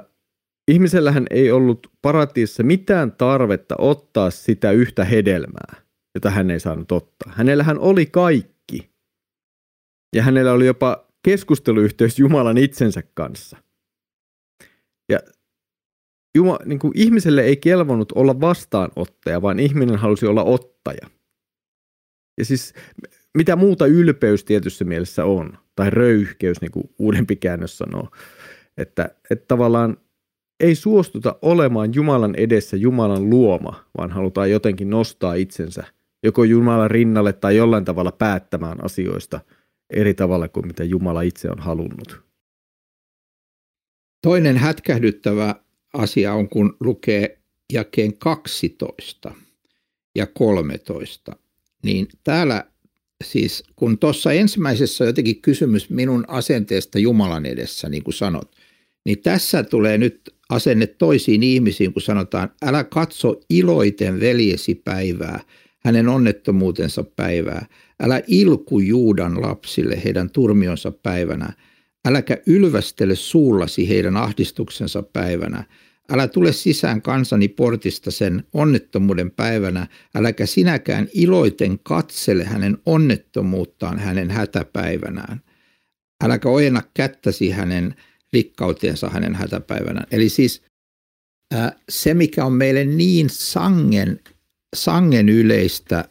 ihmisellähän 0.68 1.25
ei 1.30 1.51
ollut 1.51 1.88
paratiissa 2.01 2.63
mitään 2.63 3.12
tarvetta 3.12 3.75
ottaa 3.77 4.30
sitä 4.30 4.72
yhtä 4.72 5.06
hedelmää, 5.06 5.82
jota 6.15 6.30
hän 6.30 6.51
ei 6.51 6.60
saanut 6.60 6.91
ottaa. 6.91 7.34
Hänellähän 7.36 7.80
oli 7.80 8.06
kaikki. 8.06 8.91
Ja 10.15 10.24
hänellä 10.24 10.51
oli 10.51 10.65
jopa 10.65 11.08
keskusteluyhteys 11.24 12.20
Jumalan 12.20 12.58
itsensä 12.58 13.03
kanssa. 13.13 13.58
Ja 15.10 15.20
Juma, 16.36 16.60
niin 16.65 16.80
kuin 16.80 16.91
ihmiselle 16.96 17.41
ei 17.41 17.58
kelvannut 17.58 18.12
olla 18.12 18.41
vastaanottaja, 18.41 19.41
vaan 19.41 19.60
ihminen 19.60 19.96
halusi 19.96 20.25
olla 20.25 20.44
ottaja. 20.44 21.10
Ja 22.38 22.46
siis 22.46 22.74
mitä 23.38 23.56
muuta 23.56 23.86
ylpeys 23.86 24.44
tietyssä 24.44 24.86
mielessä 24.86 25.26
on, 25.26 25.58
tai 25.76 25.90
röyhkeys, 25.90 26.62
niin 26.62 26.72
kuin 26.72 26.90
uudempi 27.00 27.36
käännös 27.36 27.78
sanoo, 27.78 28.08
että, 28.78 29.10
että 29.30 29.46
tavallaan 29.48 29.98
ei 30.60 30.76
suostuta 30.76 31.36
olemaan 31.42 31.94
Jumalan 31.94 32.36
edessä 32.36 32.78
Jumalan 32.78 33.30
luoma, 33.30 33.86
vaan 33.98 34.12
halutaan 34.12 34.52
jotenkin 34.52 34.90
nostaa 34.90 35.34
itsensä 35.34 35.84
joko 36.24 36.44
Jumalan 36.44 36.92
rinnalle 36.92 37.34
tai 37.34 37.56
jollain 37.56 37.86
tavalla 37.86 38.12
päättämään 38.12 38.84
asioista 38.84 39.40
eri 39.90 40.14
tavalla 40.14 40.48
kuin 40.48 40.68
mitä 40.68 40.84
Jumala 40.84 41.22
itse 41.22 41.50
on 41.52 41.60
halunnut. 41.60 42.22
Toinen 44.22 44.58
hätkähdyttävä 44.58 45.56
asia 45.94 46.34
on, 46.34 46.50
kun 46.50 46.78
lukee 46.80 47.40
jakeen 47.74 48.18
12 48.18 49.32
ja 50.16 50.28
13, 50.28 51.36
niin 51.84 52.08
täällä 52.24 52.71
siis 53.22 53.63
kun 53.75 53.98
tuossa 53.98 54.32
ensimmäisessä 54.32 55.04
on 55.04 55.08
jotenkin 55.08 55.42
kysymys 55.42 55.90
minun 55.90 56.25
asenteesta 56.28 57.00
Jumalan 57.00 57.46
edessä, 57.46 57.90
niin 57.90 58.04
kuin 58.04 58.13
sanot, 58.13 58.56
niin 59.06 59.22
tässä 59.22 59.63
tulee 59.63 59.98
nyt 59.98 60.34
asenne 60.50 60.88
toisiin 60.88 61.44
ihmisiin, 61.44 61.94
kun 61.94 62.01
sanotaan, 62.01 62.50
älä 62.62 62.84
katso 62.84 63.42
iloiten 63.50 64.20
veljesi 64.20 64.75
päivää, 64.75 65.40
hänen 65.86 66.08
onnettomuutensa 66.08 67.04
päivää. 67.04 67.66
Älä 68.04 68.22
ilku 68.28 68.80
Juudan 68.80 69.42
lapsille 69.42 70.01
heidän 70.04 70.30
turmionsa 70.30 70.92
päivänä. 70.92 71.54
Äläkä 72.06 72.38
ylvästele 72.46 73.16
suullasi 73.16 73.90
heidän 73.90 74.18
ahdistuksensa 74.18 75.04
päivänä. 75.04 75.63
Älä 76.12 76.27
tule 76.27 76.53
sisään 76.53 77.01
kansani 77.01 77.48
portista 77.48 78.12
sen 78.12 78.44
onnettomuuden 78.53 79.32
päivänä, 79.32 79.88
äläkä 80.15 80.46
sinäkään 80.46 81.08
iloiten 81.13 81.80
katsele 81.80 82.44
hänen 82.44 82.77
onnettomuuttaan 82.86 84.00
hänen 84.00 84.32
hätäpäivänään. 84.32 85.41
Äläkä 86.24 86.50
ojenna 86.50 86.82
kättäsi 86.94 87.50
hänen 87.50 87.96
rikkautensa 88.34 89.10
hänen 89.10 89.36
hätäpäivänään. 89.36 90.08
Eli 90.12 90.30
siis 90.30 90.62
se, 91.89 92.13
mikä 92.13 92.46
on 92.46 92.53
meille 92.53 92.86
niin 92.86 93.30
sangen, 93.30 94.20
sangen 94.75 95.30
yleistä 95.30 96.06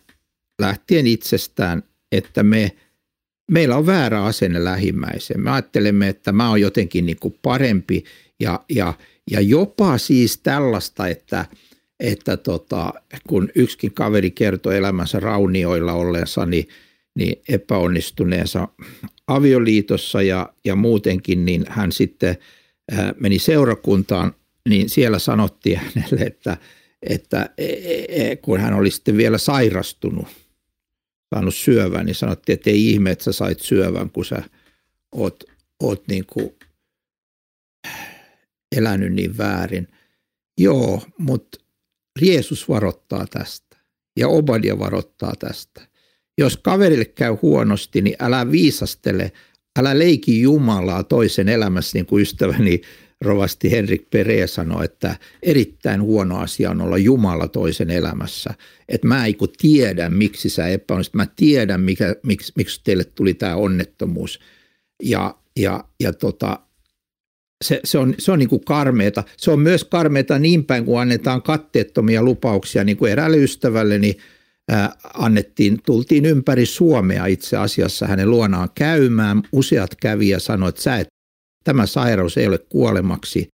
lähtien 0.61 1.07
itsestään, 1.07 1.83
että 2.13 2.43
me, 2.43 2.77
meillä 3.51 3.77
on 3.77 3.87
väärä 3.87 4.25
asenne 4.25 4.65
lähimmäiseen. 4.65 5.41
Me 5.41 5.51
ajattelemme, 5.51 6.09
että 6.09 6.33
mä 6.33 6.49
oon 6.49 6.61
jotenkin 6.61 7.07
niin 7.07 7.19
kuin 7.21 7.39
parempi 7.43 8.05
ja, 8.41 8.65
ja 8.69 8.95
ja 9.31 9.41
jopa 9.41 9.99
siis 9.99 10.39
tällaista, 10.39 11.09
että, 11.09 11.45
että 12.01 12.37
tota, 12.37 12.95
kun 13.29 13.49
yksikin 13.55 13.95
kaveri 13.95 14.31
kertoi 14.31 14.77
elämänsä 14.77 15.21
raunioilla 15.21 15.93
olleensa, 15.93 16.47
niin, 16.47 16.69
niin 17.15 17.43
epäonnistuneensa 17.49 18.69
avioliitossa 19.27 20.23
ja, 20.23 20.53
ja 20.65 20.77
muutenkin, 20.77 21.45
niin 21.45 21.65
hän 21.69 21.93
sitten 21.93 22.37
ää, 22.93 23.15
meni 23.21 23.39
seurakuntaan, 23.39 24.35
niin 24.69 24.89
siellä 24.89 25.19
sanottiin 25.19 25.79
hänelle, 25.79 26.21
että, 26.21 26.57
että 27.03 27.51
e, 27.59 27.67
e, 27.67 28.31
e, 28.31 28.37
kun 28.37 28.61
hän 28.61 28.75
oli 28.75 28.91
sitten 28.91 29.17
vielä 29.17 29.39
sairastunut, 29.39 30.27
saanut 31.35 31.55
syövän, 31.55 32.07
niin 32.07 32.15
sanottiin, 32.15 32.55
että 32.55 32.71
ei 32.71 32.91
ihme, 32.91 33.11
että 33.11 33.25
sä 33.25 33.33
sait 33.33 33.61
syövän, 33.61 34.11
kun 34.11 34.25
sä 34.25 34.43
oot, 35.13 35.45
oot 35.83 36.09
niin 36.09 36.25
kuin 36.27 36.55
elänyt 38.77 39.13
niin 39.13 39.39
väärin. 39.39 39.89
Joo, 40.59 41.03
mutta 41.19 41.59
Jeesus 42.21 42.69
varoittaa 42.69 43.27
tästä 43.31 43.77
ja 44.17 44.29
Obadia 44.29 44.79
varoittaa 44.79 45.33
tästä. 45.39 45.81
Jos 46.39 46.57
kaverille 46.57 47.05
käy 47.05 47.37
huonosti, 47.43 48.03
niin 48.03 48.17
älä 48.21 48.51
viisastele, 48.51 49.33
älä 49.79 49.99
leiki 49.99 50.41
Jumalaa 50.41 51.03
toisen 51.03 51.49
elämässä, 51.49 51.99
niin 51.99 52.07
kuin 52.07 52.23
ystäväni 52.23 52.81
rovasti 53.21 53.71
Henrik 53.71 54.11
Pere 54.11 54.47
sanoi, 54.47 54.85
että 54.85 55.17
erittäin 55.43 56.03
huono 56.03 56.39
asia 56.39 56.71
on 56.71 56.81
olla 56.81 56.99
Jumala 56.99 57.49
toisen 57.49 57.91
elämässä. 57.91 58.55
Että 58.89 59.07
mä 59.07 59.27
ei 59.27 59.37
tiedä, 59.59 60.11
miksi 60.11 60.49
sä 60.49 60.69
epäonnistut. 60.69 61.15
Mä 61.15 61.27
tiedän, 61.37 61.81
mikä, 61.81 62.17
miksi, 62.23 62.53
miksi 62.57 62.81
teille 62.85 63.05
tuli 63.05 63.35
tämä 63.35 63.57
onnettomuus. 63.57 64.41
Ja, 65.03 65.35
ja, 65.57 65.85
ja 66.01 66.13
tota, 66.13 66.61
se, 67.65 67.81
se 67.85 67.99
on, 67.99 68.15
se 68.19 68.33
on 68.33 68.39
niin 68.39 68.49
kuin 68.49 68.65
karmeeta. 68.65 69.25
Se 69.37 69.51
on 69.51 69.61
myös 69.61 69.85
karmeeta 69.85 70.39
niin 70.39 70.65
päin, 70.65 70.85
kun 70.85 71.01
annetaan 71.01 71.43
katteettomia 71.43 72.23
lupauksia, 72.23 72.85
niin 72.85 72.97
kuin 72.97 73.13
eräälle 73.13 73.37
ystävälleni 73.37 74.17
ää, 74.71 74.97
annettiin, 75.15 75.79
tultiin 75.87 76.25
ympäri 76.25 76.67
Suomea 76.67 77.27
itse 77.27 77.57
asiassa 77.57 78.07
hänen 78.07 78.31
luonaan 78.31 78.69
käymään. 78.75 79.43
Useat 79.53 79.95
kävi 79.95 80.29
ja 80.29 80.39
sanoivat, 80.39 80.75
että 80.75 80.83
sä 80.83 80.97
et, 80.97 81.09
tämä 81.65 81.87
sairaus 81.87 82.39
ei 82.39 82.47
ole 82.47 82.59
kuolemaksi. 82.59 83.49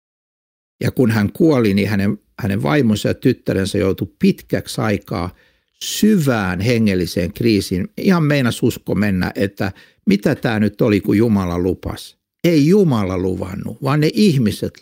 Ja 0.83 0.91
kun 0.91 1.11
hän 1.11 1.33
kuoli, 1.33 1.75
niin 1.75 1.89
hänen, 1.89 2.19
hänen 2.39 2.63
vaimonsa 2.63 3.09
ja 3.09 3.15
tyttärensä 3.15 3.79
joutui 3.79 4.13
pitkäksi 4.19 4.81
aikaa 4.81 5.35
syvään 5.83 6.61
hengelliseen 6.61 7.33
kriisiin. 7.33 7.89
Ihan 7.99 8.23
meinas 8.23 8.63
usko 8.63 8.95
mennä, 8.95 9.33
että 9.35 9.73
mitä 10.07 10.35
tämä 10.35 10.61
nyt 10.61 10.81
oli, 10.81 11.01
kun 11.01 11.17
Jumala 11.17 11.59
lupasi 11.59 12.24
ei 12.45 12.67
Jumala 12.67 13.19
luvannut, 13.19 13.83
vaan 13.83 14.01
ne 14.01 14.11
ihmiset 14.15 14.73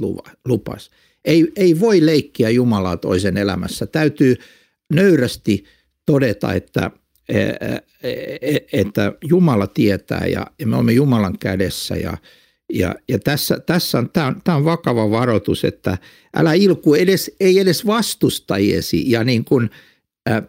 lupas. 0.45 0.90
Ei, 1.25 1.52
ei 1.57 1.81
voi 1.81 2.07
leikkiä 2.07 2.50
Jumalaa 2.50 2.97
toisen 2.97 3.37
elämässä. 3.37 3.87
Täytyy 3.87 4.37
nöyrästi 4.92 5.64
todeta, 6.07 6.52
että, 6.52 6.90
e, 7.28 7.40
e, 7.40 7.78
e, 8.42 8.59
että 8.73 9.12
Jumala 9.28 9.66
tietää 9.66 10.26
ja 10.26 10.47
me 10.64 10.76
olemme 10.76 10.92
Jumalan 10.92 11.38
kädessä 11.38 11.97
ja, 11.97 12.16
ja, 12.73 12.95
ja 13.09 13.19
tässä, 13.19 13.59
tässä 13.59 13.99
on, 13.99 14.11
tämä, 14.11 14.26
on, 14.26 14.40
tämä 14.45 14.57
on 14.57 14.64
vakava 14.64 15.11
varoitus, 15.11 15.64
että 15.64 15.99
älä 16.37 16.52
ilku 16.52 16.95
edes, 16.95 17.37
ei 17.40 17.59
edes 17.59 17.87
vastustajesi 17.87 19.11
ja 19.11 19.25
niin 19.25 19.45
kuin, 19.45 19.71
äh, 20.31 20.42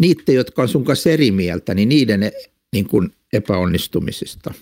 niiden, 0.00 0.34
jotka 0.34 0.62
on 0.62 0.68
sun 0.68 0.84
kanssa 0.84 1.10
eri 1.10 1.30
mieltä, 1.30 1.74
niin 1.74 1.88
niiden 1.88 2.32
niin 2.72 2.86
kuin 2.88 3.12
epäonnistumisista. 3.32 4.54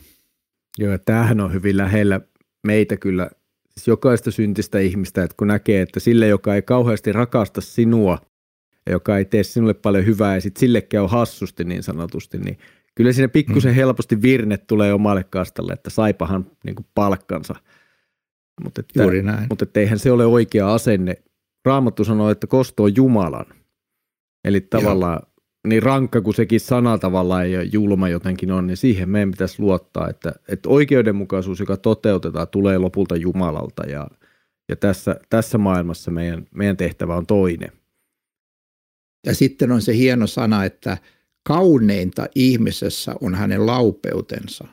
Joo, 0.78 0.98
tämähän 0.98 1.40
on 1.40 1.52
hyvin 1.52 1.76
lähellä 1.76 2.20
meitä 2.66 2.96
kyllä, 2.96 3.30
siis 3.70 3.88
jokaista 3.88 4.30
syntistä 4.30 4.78
ihmistä, 4.78 5.22
että 5.22 5.34
kun 5.38 5.48
näkee, 5.48 5.82
että 5.82 6.00
sille, 6.00 6.28
joka 6.28 6.54
ei 6.54 6.62
kauheasti 6.62 7.12
rakasta 7.12 7.60
sinua, 7.60 8.18
ja 8.86 8.92
joka 8.92 9.18
ei 9.18 9.24
tee 9.24 9.42
sinulle 9.42 9.74
paljon 9.74 10.06
hyvää, 10.06 10.34
ja 10.34 10.40
sitten 10.40 10.60
sille 10.60 10.80
käy 10.80 11.06
hassusti 11.06 11.64
niin 11.64 11.82
sanotusti, 11.82 12.38
niin 12.38 12.58
kyllä 12.94 13.12
sinne 13.12 13.28
pikkusen 13.28 13.72
mm. 13.72 13.76
helposti 13.76 14.22
virne 14.22 14.56
tulee 14.56 14.92
omalle 14.92 15.24
kastalle, 15.24 15.72
että 15.72 15.90
saipahan 15.90 16.46
niin 16.64 16.74
kuin 16.74 16.86
palkkansa. 16.94 17.54
Mutta 18.64 18.80
että, 18.80 19.02
Juuri 19.02 19.22
näin. 19.22 19.46
Mutta 19.50 19.62
että 19.62 19.80
eihän 19.80 19.98
se 19.98 20.12
ole 20.12 20.26
oikea 20.26 20.74
asenne. 20.74 21.16
Raamattu 21.64 22.04
sanoo, 22.04 22.30
että 22.30 22.46
kosto 22.46 22.82
on 22.82 22.96
Jumalan. 22.96 23.46
Eli 24.44 24.60
tavallaan 24.60 25.20
Joo 25.22 25.33
niin 25.66 25.82
rankka 25.82 26.20
kuin 26.20 26.34
sekin 26.34 26.60
sana 26.60 26.98
tavallaan 26.98 27.52
ja 27.52 27.62
julma 27.62 28.08
jotenkin 28.08 28.52
on, 28.52 28.66
niin 28.66 28.76
siihen 28.76 29.08
meidän 29.08 29.30
pitäisi 29.30 29.62
luottaa, 29.62 30.08
että, 30.08 30.32
että 30.48 30.68
oikeudenmukaisuus, 30.68 31.60
joka 31.60 31.76
toteutetaan, 31.76 32.48
tulee 32.48 32.78
lopulta 32.78 33.16
Jumalalta 33.16 33.82
ja, 33.82 34.08
ja 34.68 34.76
tässä, 34.76 35.20
tässä 35.30 35.58
maailmassa 35.58 36.10
meidän, 36.10 36.46
meidän 36.54 36.76
tehtävä 36.76 37.16
on 37.16 37.26
toinen. 37.26 37.72
Ja 39.26 39.34
sitten 39.34 39.72
on 39.72 39.82
se 39.82 39.96
hieno 39.96 40.26
sana, 40.26 40.64
että 40.64 40.98
kauneinta 41.42 42.26
ihmisessä 42.34 43.14
on 43.20 43.34
hänen 43.34 43.66
laupeutensa. 43.66 44.64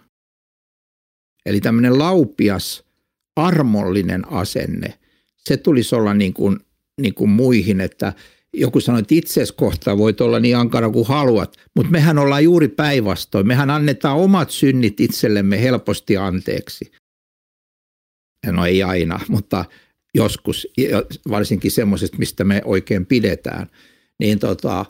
Eli 1.45 1.62
tämmöinen 1.62 2.00
laupias, 2.00 2.83
armollinen 3.36 4.31
asenne, 4.33 5.00
se 5.38 5.57
tulisi 5.57 5.95
olla 5.95 6.13
niin 6.13 6.33
kuin, 6.33 6.60
niin 7.01 7.13
kuin 7.13 7.29
muihin, 7.29 7.81
että 7.81 8.13
joku 8.53 8.79
sanoi, 8.79 9.01
että 9.01 9.15
itses 9.15 9.51
kohta 9.51 9.98
voit 9.98 10.22
olla 10.22 10.39
niin 10.39 10.58
ankara 10.58 10.89
kuin 10.89 11.08
haluat, 11.08 11.57
mutta 11.75 11.92
mehän 11.92 12.18
ollaan 12.18 12.44
juuri 12.44 12.68
päinvastoin. 12.68 13.48
Mehän 13.48 13.70
annetaan 13.70 14.18
omat 14.18 14.50
synnit 14.50 15.00
itsellemme 15.00 15.61
helposti 15.61 16.18
anteeksi. 16.18 16.92
No 18.46 18.66
ei 18.66 18.83
aina, 18.83 19.20
mutta 19.27 19.66
joskus, 20.16 20.68
varsinkin 21.29 21.72
semmoisesta, 21.72 22.18
mistä 22.18 22.44
me 22.44 22.61
oikein 22.66 23.05
pidetään. 23.05 23.68
Niin 24.20 24.40
tota, 24.40 24.85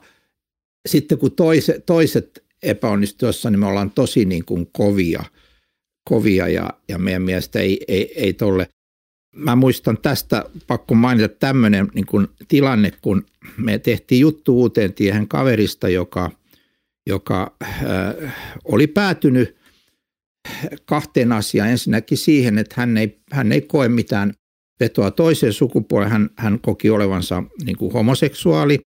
sitten 0.89 1.17
kun 1.17 1.31
toiset, 1.31 1.85
toiset 1.85 2.43
epäonnistuessa, 2.63 3.49
niin 3.49 3.59
me 3.59 3.65
ollaan 3.65 3.91
tosi 3.91 4.25
niin 4.25 4.45
kuin 4.45 4.67
kovia, 4.71 5.23
kovia 6.09 6.47
ja, 6.47 6.69
ja 6.87 6.97
meidän 6.97 7.21
mielestä 7.21 7.59
ei, 7.59 7.79
ei, 7.87 8.13
ei 8.15 8.33
tolle– 8.33 8.67
Mä 9.35 9.55
muistan 9.55 9.97
tästä, 9.97 10.45
pakko 10.67 10.95
mainita 10.95 11.35
tämmöinen 11.39 11.87
niin 11.93 12.05
kuin 12.05 12.27
tilanne, 12.47 12.91
kun 13.01 13.25
me 13.57 13.79
tehtiin 13.79 14.21
juttu 14.21 14.59
uuteen 14.59 14.93
tiehen 14.93 15.27
kaverista, 15.27 15.89
joka, 15.89 16.31
joka 17.07 17.55
äh, 17.63 18.35
oli 18.65 18.87
päätynyt 18.87 19.55
kahteen 20.85 21.31
asiaan. 21.31 21.69
Ensinnäkin 21.69 22.17
siihen, 22.17 22.57
että 22.57 22.75
hän 22.77 22.97
ei, 22.97 23.21
hän 23.31 23.51
ei 23.51 23.61
koe 23.61 23.89
mitään 23.89 24.33
vetoa 24.79 25.11
toiseen 25.11 25.53
sukupuoleen. 25.53 26.11
Hän, 26.11 26.29
hän 26.37 26.59
koki 26.59 26.89
olevansa 26.89 27.43
niin 27.63 27.77
kuin 27.77 27.93
homoseksuaali, 27.93 28.79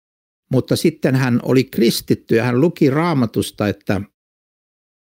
mutta 0.52 0.76
sitten 0.76 1.16
hän 1.16 1.40
oli 1.44 1.64
kristitty 1.64 2.36
ja 2.36 2.44
hän 2.44 2.62
luki 2.62 2.90
raamatusta, 2.90 3.68
että, 3.68 4.02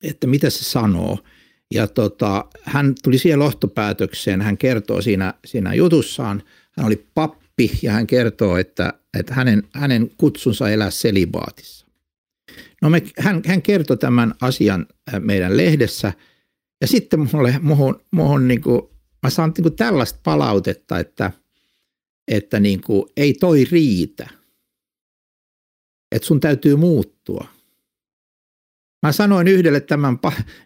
että 0.03 0.27
mitä 0.27 0.51
se 0.51 0.65
sanoo– 0.65 1.19
ja 1.75 1.87
tota, 1.87 2.45
hän 2.63 2.95
tuli 3.03 3.19
siihen 3.19 3.39
lohtopäätökseen, 3.39 4.41
hän 4.41 4.59
kertoo 4.59 5.03
siinä, 5.03 5.35
siinä 5.45 5.75
jutussaan, 5.75 6.43
hän 6.77 6.87
oli 6.87 7.07
pappi 7.15 7.71
ja 7.83 7.93
hän 7.93 8.07
kertoo, 8.07 8.57
että, 8.57 8.93
että 9.19 9.35
hänen, 9.35 9.63
hänen 9.75 10.11
kutsunsa 10.17 10.71
elää 10.71 10.91
selibaatissa. 10.91 11.87
No 12.83 12.91
me, 12.91 13.03
hän, 13.19 13.43
hän 13.47 13.63
kertoi 13.63 13.97
tämän 13.97 14.35
asian 14.41 14.87
meidän 15.19 15.57
lehdessä 15.57 16.13
ja 16.81 16.87
sitten 16.87 17.21
mulle, 17.33 17.55
muhun, 17.63 18.01
muhun 18.11 18.49
niin 18.49 18.61
kuin, 18.61 18.83
mä 19.23 19.31
saan 19.31 19.53
niin 19.57 19.63
kuin 19.63 19.77
tällaista 19.77 20.21
palautetta, 20.23 20.99
että, 20.99 21.31
että 22.29 22.61
niin 22.61 22.81
kuin, 22.81 23.05
ei 23.17 23.35
toi 23.35 23.65
riitä. 23.65 24.29
Että 26.13 26.27
sun 26.27 26.41
täytyy 26.41 26.77
muuttua. 26.77 27.47
Mä 29.03 29.13
sanoin 29.13 29.49
yhdelle 29.49 29.81
tämän 29.81 30.19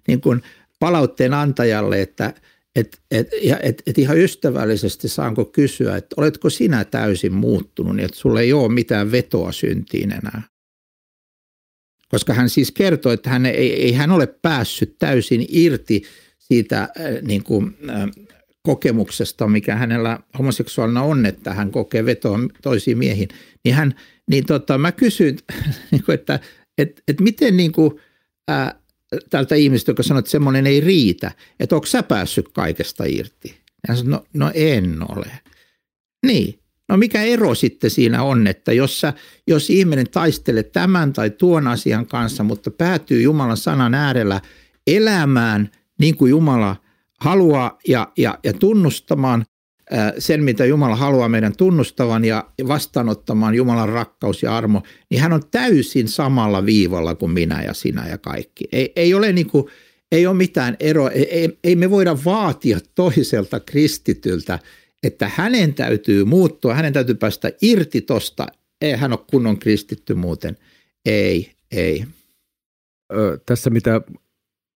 niin 0.08 0.20
kuin, 0.20 0.42
palautteen 0.78 1.34
antajalle, 1.34 2.02
että 2.02 2.34
et, 2.76 3.00
et, 3.10 3.28
ja 3.42 3.58
et, 3.62 3.82
et 3.86 3.98
ihan 3.98 4.18
ystävällisesti 4.18 5.08
saanko 5.08 5.44
kysyä, 5.44 5.96
että 5.96 6.14
oletko 6.16 6.50
sinä 6.50 6.84
täysin 6.84 7.32
muuttunut, 7.32 7.96
niin 7.96 8.04
että 8.04 8.16
sulla 8.16 8.40
ei 8.40 8.52
ole 8.52 8.72
mitään 8.72 9.12
vetoa 9.12 9.52
syntiin 9.52 10.12
enää. 10.12 10.42
Koska 12.08 12.34
hän 12.34 12.48
siis 12.48 12.72
kertoi, 12.72 13.14
että 13.14 13.30
hän 13.30 13.46
ei, 13.46 13.82
ei 13.82 13.92
hän 13.92 14.10
ole 14.10 14.26
päässyt 14.26 14.96
täysin 14.98 15.46
irti 15.48 16.02
siitä 16.38 16.82
äh, 16.82 16.88
niin 17.22 17.44
kuin, 17.44 17.76
äh, 17.90 18.08
kokemuksesta, 18.62 19.46
mikä 19.46 19.76
hänellä 19.76 20.18
homoseksuaalina 20.38 21.02
on, 21.02 21.26
että 21.26 21.54
hän 21.54 21.70
kokee 21.70 22.04
vetoa 22.04 22.38
toisiin 22.62 22.98
miehiin. 22.98 23.28
Niin, 23.64 23.74
hän, 23.74 23.94
niin 24.30 24.46
tota, 24.46 24.78
mä 24.78 24.92
kysyin, 24.92 25.38
niin 25.90 26.02
että 26.08 26.40
et, 26.78 27.02
et 27.08 27.20
miten 27.20 27.56
niin 27.56 27.72
kuin, 27.72 28.00
äh, 28.50 28.74
tältä 29.30 29.54
ihmistä, 29.54 29.90
joka 29.90 30.02
sanoi, 30.02 30.18
että 30.18 30.30
semmoinen 30.30 30.66
ei 30.66 30.80
riitä, 30.80 31.32
että 31.60 31.74
onko 31.74 31.86
sä 31.86 32.02
päässyt 32.02 32.48
kaikesta 32.48 33.04
irti? 33.06 33.54
Ja 33.88 33.96
sanoi, 33.96 34.10
no, 34.10 34.24
no 34.34 34.50
en 34.54 34.98
ole. 35.16 35.30
Niin, 36.26 36.58
no 36.88 36.96
mikä 36.96 37.22
ero 37.22 37.54
sitten 37.54 37.90
siinä 37.90 38.22
on, 38.22 38.46
että 38.46 38.72
jos, 38.72 39.00
sä, 39.00 39.12
jos 39.46 39.70
ihminen 39.70 40.10
taistelee 40.10 40.62
tämän 40.62 41.12
tai 41.12 41.30
tuon 41.30 41.66
asian 41.66 42.06
kanssa, 42.06 42.42
mutta 42.42 42.70
päätyy 42.70 43.22
Jumalan 43.22 43.56
sanan 43.56 43.94
äärellä 43.94 44.40
elämään 44.86 45.70
niin 45.98 46.16
kuin 46.16 46.30
Jumala 46.30 46.76
haluaa 47.20 47.78
ja, 47.88 48.12
ja, 48.16 48.38
ja 48.44 48.52
tunnustamaan 48.52 49.44
sen, 50.18 50.44
mitä 50.44 50.64
Jumala 50.64 50.96
haluaa 50.96 51.28
meidän 51.28 51.56
tunnustavan 51.56 52.24
ja 52.24 52.50
vastaanottamaan 52.68 53.54
Jumalan 53.54 53.88
rakkaus 53.88 54.42
ja 54.42 54.56
armo, 54.56 54.82
niin 55.10 55.20
hän 55.20 55.32
on 55.32 55.42
täysin 55.50 56.08
samalla 56.08 56.66
viivalla 56.66 57.14
kuin 57.14 57.32
minä 57.32 57.62
ja 57.62 57.74
sinä 57.74 58.08
ja 58.08 58.18
kaikki. 58.18 58.64
Ei, 58.72 58.92
ei 58.96 59.14
ole 59.14 59.32
niin 59.32 59.50
kuin, 59.50 59.66
ei 60.12 60.26
ole 60.26 60.36
mitään 60.36 60.76
eroa, 60.80 61.10
ei, 61.10 61.58
ei 61.64 61.76
me 61.76 61.90
voida 61.90 62.18
vaatia 62.24 62.78
toiselta 62.94 63.60
kristityltä, 63.60 64.58
että 65.02 65.30
hänen 65.34 65.74
täytyy 65.74 66.24
muuttua, 66.24 66.74
hänen 66.74 66.92
täytyy 66.92 67.14
päästä 67.14 67.52
irti 67.62 68.00
tosta, 68.00 68.46
ei 68.80 68.92
hän 68.92 69.12
ole 69.12 69.20
kunnon 69.30 69.58
kristitty 69.58 70.14
muuten. 70.14 70.56
Ei, 71.06 71.52
ei. 71.70 72.04
Ö, 73.12 73.38
tässä 73.46 73.70
mitä 73.70 74.00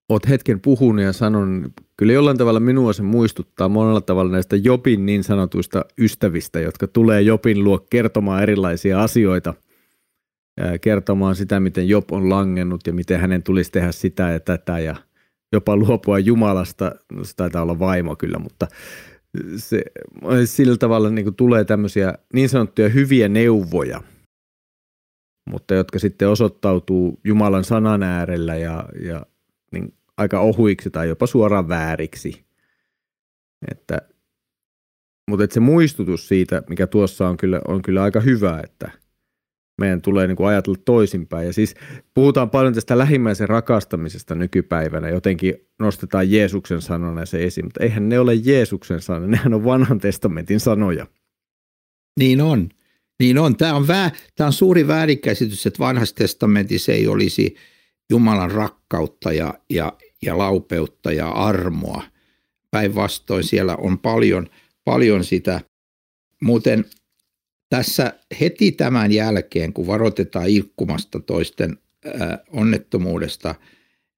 oot 0.08 0.28
hetken 0.28 0.60
puhunut 0.60 1.04
ja 1.04 1.12
sanonut, 1.12 1.72
kyllä 1.96 2.12
jollain 2.12 2.38
tavalla 2.38 2.60
minua 2.60 2.92
se 2.92 3.02
muistuttaa 3.02 3.68
monella 3.68 4.00
tavalla 4.00 4.32
näistä 4.32 4.56
Jopin 4.56 5.06
niin 5.06 5.24
sanotuista 5.24 5.84
ystävistä, 5.98 6.60
jotka 6.60 6.86
tulee 6.86 7.22
Jopin 7.22 7.64
luo 7.64 7.86
kertomaan 7.90 8.42
erilaisia 8.42 9.02
asioita, 9.02 9.54
kertomaan 10.80 11.36
sitä, 11.36 11.60
miten 11.60 11.88
Job 11.88 12.12
on 12.12 12.30
langennut 12.30 12.86
ja 12.86 12.92
miten 12.92 13.20
hänen 13.20 13.42
tulisi 13.42 13.72
tehdä 13.72 13.92
sitä 13.92 14.30
ja 14.30 14.40
tätä 14.40 14.78
ja 14.78 14.96
jopa 15.52 15.76
luopua 15.76 16.18
Jumalasta, 16.18 16.92
no 17.12 17.24
se 17.24 17.36
taitaa 17.36 17.62
olla 17.62 17.78
vaimo 17.78 18.16
kyllä, 18.16 18.38
mutta 18.38 18.66
se, 19.56 19.82
sillä 20.44 20.76
tavalla 20.76 21.10
niin 21.10 21.34
tulee 21.34 21.64
tämmöisiä 21.64 22.14
niin 22.32 22.48
sanottuja 22.48 22.88
hyviä 22.88 23.28
neuvoja, 23.28 24.00
mutta 25.50 25.74
jotka 25.74 25.98
sitten 25.98 26.28
osoittautuu 26.28 27.20
Jumalan 27.24 27.64
sanan 27.64 28.02
äärellä 28.02 28.56
ja, 28.56 28.84
ja 29.02 29.26
niin 29.72 29.97
aika 30.18 30.40
ohuiksi 30.40 30.90
tai 30.90 31.08
jopa 31.08 31.26
suoraan 31.26 31.68
vääriksi. 31.68 32.44
Että, 33.70 33.98
mutta 35.30 35.44
että 35.44 35.54
se 35.54 35.60
muistutus 35.60 36.28
siitä, 36.28 36.62
mikä 36.68 36.86
tuossa 36.86 37.28
on 37.28 37.36
kyllä, 37.36 37.60
on 37.68 37.82
kyllä 37.82 38.02
aika 38.02 38.20
hyvä, 38.20 38.60
että 38.64 38.90
meidän 39.78 40.02
tulee 40.02 40.26
niin 40.26 40.36
kuin 40.36 40.48
ajatella 40.48 40.78
toisinpäin. 40.84 41.46
Ja 41.46 41.52
siis 41.52 41.74
puhutaan 42.14 42.50
paljon 42.50 42.74
tästä 42.74 42.98
lähimmäisen 42.98 43.48
rakastamisesta 43.48 44.34
nykypäivänä. 44.34 45.08
Jotenkin 45.08 45.54
nostetaan 45.78 46.30
Jeesuksen 46.30 46.80
sanona 46.80 47.26
se 47.26 47.44
esiin, 47.44 47.66
mutta 47.66 47.84
eihän 47.84 48.08
ne 48.08 48.18
ole 48.18 48.34
Jeesuksen 48.34 49.00
sanoja, 49.00 49.28
nehän 49.28 49.54
on 49.54 49.64
vanhan 49.64 49.98
testamentin 49.98 50.60
sanoja. 50.60 51.06
Niin 52.18 52.40
on. 52.40 52.68
Niin 53.20 53.38
on. 53.38 53.56
Tämä 53.56 53.74
on, 53.74 53.88
vää, 53.88 54.10
tämä 54.36 54.46
on 54.46 54.52
suuri 54.52 54.86
väärinkäsitys, 54.86 55.66
että 55.66 55.78
vanhassa 55.78 56.14
testamentissa 56.14 56.92
ei 56.92 57.08
olisi 57.08 57.54
Jumalan 58.10 58.50
rakkautta 58.50 59.32
ja, 59.32 59.54
ja, 59.70 59.92
ja 60.22 60.38
laupeutta 60.38 61.12
ja 61.12 61.28
armoa. 61.28 62.02
Päinvastoin 62.70 63.44
siellä 63.44 63.76
on 63.76 63.98
paljon, 63.98 64.46
paljon 64.84 65.24
sitä. 65.24 65.60
Muuten 66.42 66.84
tässä 67.68 68.12
heti 68.40 68.72
tämän 68.72 69.12
jälkeen, 69.12 69.72
kun 69.72 69.86
varoitetaan 69.86 70.48
ilkkumasta 70.48 71.20
toisten 71.20 71.78
äh, 72.06 72.38
onnettomuudesta, 72.52 73.54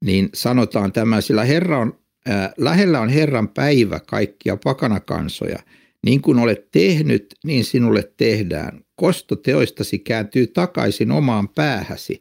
niin 0.04 0.28
sanotaan 0.34 0.92
tämä, 0.92 1.20
sillä 1.20 1.44
Herra 1.44 1.78
on, 1.78 1.98
äh, 2.28 2.50
lähellä 2.56 3.00
on 3.00 3.08
Herran 3.08 3.48
päivä 3.48 4.00
kaikkia 4.00 4.56
pakanakansoja. 4.64 5.58
Niin 6.06 6.22
kuin 6.22 6.38
olet 6.38 6.70
tehnyt, 6.70 7.34
niin 7.44 7.64
sinulle 7.64 8.12
tehdään. 8.16 8.80
Kosto 8.96 9.36
teoistasi 9.36 9.98
kääntyy 9.98 10.46
takaisin 10.46 11.10
omaan 11.10 11.48
päähäsi. 11.48 12.20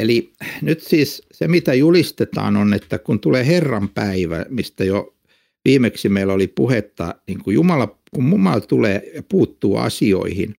Eli 0.00 0.32
nyt 0.62 0.80
siis 0.80 1.22
se, 1.32 1.48
mitä 1.48 1.74
julistetaan 1.74 2.56
on, 2.56 2.74
että 2.74 2.98
kun 2.98 3.20
tulee 3.20 3.46
Herran 3.46 3.88
päivä, 3.88 4.46
mistä 4.48 4.84
jo 4.84 5.16
viimeksi 5.64 6.08
meillä 6.08 6.32
oli 6.32 6.46
puhetta, 6.46 7.14
niin 7.26 7.42
kuin 7.44 7.54
Jumala, 7.54 7.98
kun 8.14 8.30
Jumala 8.30 8.60
tulee 8.60 9.10
ja 9.14 9.22
puuttuu 9.22 9.76
asioihin, 9.76 10.54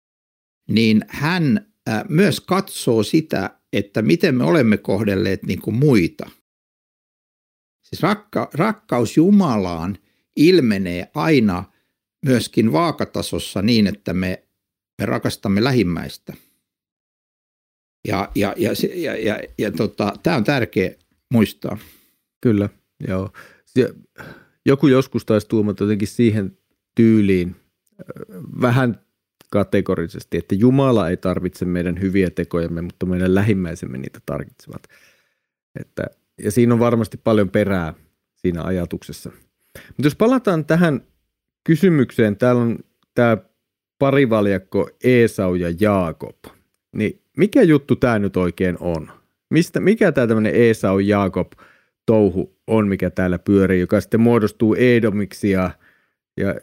niin 0.68 1.04
hän 1.08 1.66
myös 2.08 2.40
katsoo 2.40 3.02
sitä, 3.02 3.50
että 3.72 4.02
miten 4.02 4.34
me 4.34 4.44
olemme 4.44 4.76
kohdelleet 4.76 5.42
niin 5.42 5.60
kuin 5.60 5.76
muita. 5.76 6.30
Siis 7.82 8.02
rakka, 8.02 8.50
rakkaus 8.54 9.16
Jumalaan 9.16 9.98
ilmenee 10.36 11.10
aina 11.14 11.64
myöskin 12.26 12.72
vaakatasossa 12.72 13.62
niin, 13.62 13.86
että 13.86 14.14
me, 14.14 14.44
me 14.98 15.06
rakastamme 15.06 15.64
lähimmäistä. 15.64 16.34
Ja, 18.08 18.28
ja, 18.34 18.54
ja, 18.56 18.70
ja, 18.94 19.16
ja, 19.16 19.40
ja 19.58 19.72
tota, 19.72 20.12
tämä 20.22 20.36
on 20.36 20.44
tärkeä 20.44 20.90
muistaa. 21.32 21.78
Kyllä, 22.40 22.68
joo. 23.08 23.32
Joku 24.66 24.86
joskus 24.86 25.24
taisi 25.24 25.48
tuumata 25.48 25.84
jotenkin 25.84 26.08
siihen 26.08 26.58
tyyliin 26.94 27.56
vähän 28.60 29.00
kategorisesti, 29.50 30.36
että 30.38 30.54
Jumala 30.54 31.08
ei 31.08 31.16
tarvitse 31.16 31.64
meidän 31.64 32.00
hyviä 32.00 32.30
tekojamme, 32.30 32.82
mutta 32.82 33.06
meidän 33.06 33.34
lähimmäisemme 33.34 33.98
niitä 33.98 34.20
tarvitsevat. 34.26 34.82
Että, 35.80 36.02
ja 36.42 36.50
siinä 36.50 36.74
on 36.74 36.80
varmasti 36.80 37.16
paljon 37.16 37.50
perää 37.50 37.94
siinä 38.34 38.62
ajatuksessa. 38.62 39.30
Mutta 39.74 40.06
jos 40.06 40.16
palataan 40.16 40.64
tähän 40.64 41.02
kysymykseen, 41.64 42.36
täällä 42.36 42.62
on 42.62 42.78
tämä 43.14 43.36
parivaljakko 43.98 44.90
Esau 45.04 45.54
ja 45.54 45.74
Jaakob, 45.80 46.36
niin 46.92 47.22
mikä 47.38 47.62
juttu 47.62 47.96
tämä 47.96 48.18
nyt 48.18 48.36
oikein 48.36 48.76
on? 48.80 49.10
Mistä, 49.50 49.80
mikä 49.80 50.12
tämä 50.12 50.26
tämmöinen 50.26 50.54
Esau 50.54 50.98
Jaakob 50.98 51.52
touhu 52.06 52.58
on, 52.66 52.88
mikä 52.88 53.10
täällä 53.10 53.38
pyörii, 53.38 53.80
joka 53.80 54.00
sitten 54.00 54.20
muodostuu 54.20 54.74
Edomiksi 54.74 55.50
ja, 55.50 55.70
ja 56.36 56.54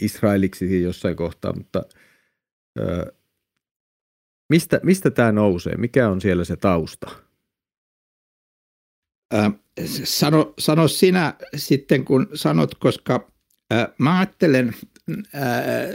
Israeliksi 0.00 0.82
jossain 0.82 1.16
kohtaa, 1.16 1.52
mutta 1.52 1.82
ö, 2.78 3.12
mistä, 4.50 4.80
mistä 4.82 5.10
tämä 5.10 5.32
nousee? 5.32 5.76
Mikä 5.76 6.08
on 6.08 6.20
siellä 6.20 6.44
se 6.44 6.56
tausta? 6.56 7.10
Äh, 9.34 9.52
sano, 10.04 10.54
sano 10.58 10.88
sinä 10.88 11.34
sitten, 11.56 12.04
kun 12.04 12.28
sanot, 12.34 12.74
koska 12.74 13.30
äh, 13.72 13.88
mä 13.98 14.18
ajattelen 14.18 14.74
äh, 15.34 15.42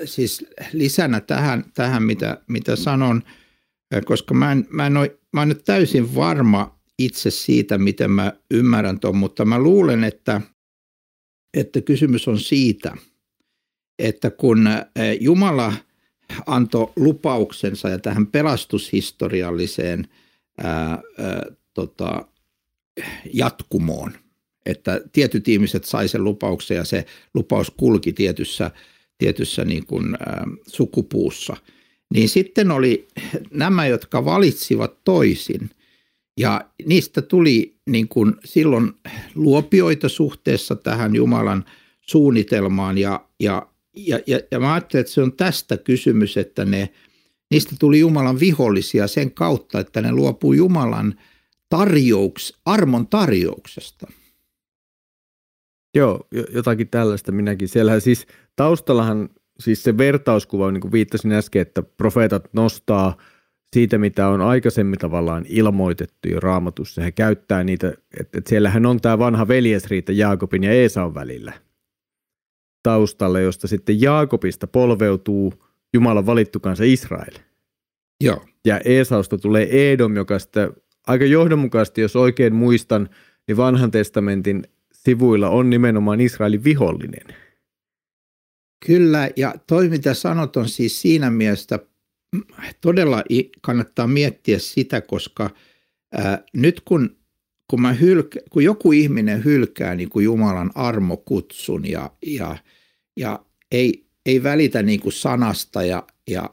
siis 0.06 0.46
lisänä 0.74 1.22
tähän, 1.22 1.64
tähän 1.74 2.04
mitä, 2.04 2.38
mitä 2.48 2.76
sanon, 2.76 3.24
koska 4.06 4.34
mä 4.34 4.52
en, 4.52 4.68
mä, 4.70 4.88
en 4.88 4.98
ole, 4.98 5.20
mä 5.34 5.44
en 5.44 5.50
ole 5.50 5.62
täysin 5.66 6.16
varma 6.16 6.80
itse 7.00 7.32
siitä, 7.32 7.78
miten 7.78 8.12
mä 8.12 8.34
ymmärrän 8.52 9.00
tuon, 9.00 9.18
mutta 9.18 9.46
mä 9.46 9.60
luulen, 9.60 10.04
että, 10.04 10.42
että 11.54 11.82
kysymys 11.82 12.28
on 12.28 12.40
siitä– 12.40 12.98
että 14.00 14.32
kun 14.32 14.70
Jumala 15.20 15.74
antoi 16.46 16.92
lupauksensa 16.96 17.90
ja 17.90 18.00
tähän 18.00 18.28
pelastushistorialliseen 18.28 20.08
ää, 20.58 20.90
ää, 20.90 21.02
tota, 21.74 22.28
jatkumoon, 23.34 24.14
että 24.66 25.02
tietyt 25.14 25.48
ihmiset 25.48 25.84
sai 25.84 26.08
sen 26.08 26.24
lupauksen 26.24 26.78
ja 26.78 26.84
se 26.84 27.06
lupaus 27.34 27.72
kulki 27.78 28.14
tietyssä, 28.14 28.72
tietyssä 29.18 29.66
niin 29.66 29.86
kuin, 29.86 30.18
ää, 30.20 30.48
sukupuussa, 30.68 31.58
niin 32.14 32.30
sitten 32.30 32.72
oli 32.72 33.08
nämä, 33.52 33.88
jotka 33.88 34.26
valitsivat 34.26 35.04
toisin 35.04 35.70
ja 36.40 36.62
niistä 36.86 37.22
tuli 37.22 37.78
niin 37.90 38.08
kuin 38.08 38.34
silloin 38.46 38.94
luopioita 39.36 40.10
suhteessa 40.10 40.76
tähän 40.76 41.16
Jumalan 41.16 41.66
suunnitelmaan 42.02 42.98
ja, 42.98 43.28
ja 43.40 43.68
ja, 43.96 44.20
ja, 44.28 44.40
ja 44.52 44.60
mä 44.60 44.74
ajattelen, 44.74 45.02
että 45.02 45.14
se 45.14 45.22
on 45.22 45.34
tästä 45.34 45.78
kysymys, 45.78 46.38
että 46.38 46.66
ne, 46.66 46.90
niistä 47.52 47.76
tuli 47.80 48.00
Jumalan 48.00 48.40
vihollisia 48.40 49.08
sen 49.08 49.32
kautta, 49.32 49.80
että 49.80 50.02
ne 50.02 50.12
luopuu 50.12 50.54
Jumalan 50.54 51.20
tarjouks, 51.70 52.54
armon 52.66 53.08
tarjouksesta. 53.08 54.08
Joo, 55.96 56.28
jotakin 56.54 56.90
tällaista 56.90 57.32
minäkin. 57.32 57.68
Siellähän 57.68 58.02
siis 58.02 58.28
taustallahan 58.56 59.30
siis 59.60 59.84
se 59.84 59.98
vertauskuva, 59.98 60.72
niin 60.72 60.82
kuin 60.82 60.92
viittasin 60.92 61.32
äsken, 61.32 61.62
että 61.62 61.84
profeetat 61.84 62.54
nostaa 62.54 63.18
siitä, 63.74 63.98
mitä 63.98 64.28
on 64.28 64.42
aikaisemmin 64.42 65.00
tavallaan 65.00 65.46
ilmoitettu 65.50 66.30
jo 66.30 66.40
raamatussa. 66.40 67.02
He 67.02 67.12
käyttää 67.12 67.64
niitä, 67.64 67.88
että, 68.20 68.38
että 68.38 68.50
siellähän 68.50 68.86
on 68.86 69.02
tämä 69.02 69.20
vanha 69.20 69.48
veljesriita 69.48 70.12
Jaakobin 70.12 70.64
ja 70.64 70.72
Eesaun 70.72 71.16
välillä– 71.16 71.54
taustalle, 72.86 73.42
josta 73.42 73.68
sitten 73.68 74.02
Jaakobista 74.02 74.68
polveutuu 74.68 75.54
Jumalan 75.94 76.26
valittu 76.26 76.60
kansa 76.60 76.84
Israel. 76.84 77.34
Joo. 78.22 78.46
Ja 78.66 78.80
Esausta 78.86 79.38
tulee 79.38 79.92
Edom, 79.94 80.16
joka 80.16 80.40
sitten 80.40 80.74
aika 81.08 81.26
johdonmukaisesti, 81.26 82.02
jos 82.02 82.16
oikein 82.16 82.56
muistan, 82.56 83.10
niin 83.48 83.58
vanhan 83.58 83.92
testamentin 83.92 84.64
sivuilla 84.94 85.50
on 85.50 85.70
nimenomaan 85.70 86.22
Israelin 86.22 86.64
vihollinen. 86.64 87.36
Kyllä, 88.86 89.30
ja 89.36 89.56
toi 89.68 89.90
mitä 89.90 90.14
sanot 90.14 90.58
on 90.58 90.70
siis 90.70 91.02
siinä 91.02 91.32
mielessä 91.32 91.80
todella 92.82 93.24
kannattaa 93.62 94.08
miettiä 94.08 94.60
sitä, 94.60 95.02
koska 95.02 95.50
ää, 96.12 96.44
nyt 96.54 96.82
kun, 96.86 97.18
kun, 97.68 97.82
mä 97.82 97.94
hylkä, 97.94 98.40
kun 98.50 98.64
joku 98.64 98.92
ihminen 98.92 99.44
hylkää 99.44 99.96
niin 99.96 100.10
kuin 100.10 100.24
Jumalan 100.24 100.72
armokutsun 100.76 101.90
ja, 101.90 102.12
ja 102.26 102.58
ja 103.20 103.46
ei, 103.72 104.06
ei 104.26 104.44
välitä 104.44 104.84
niin 104.84 105.00
kuin 105.00 105.14
sanasta 105.14 105.84
ja, 105.84 106.08
ja, 106.28 106.50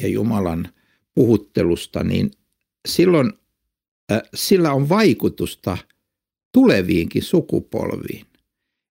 ja 0.00 0.08
Jumalan 0.08 0.68
puhuttelusta, 1.14 2.04
niin 2.04 2.30
silloin 2.88 3.32
äh, 4.12 4.22
sillä 4.34 4.72
on 4.72 4.88
vaikutusta 4.88 5.78
tuleviinkin 6.52 7.22
sukupolviin. 7.22 8.26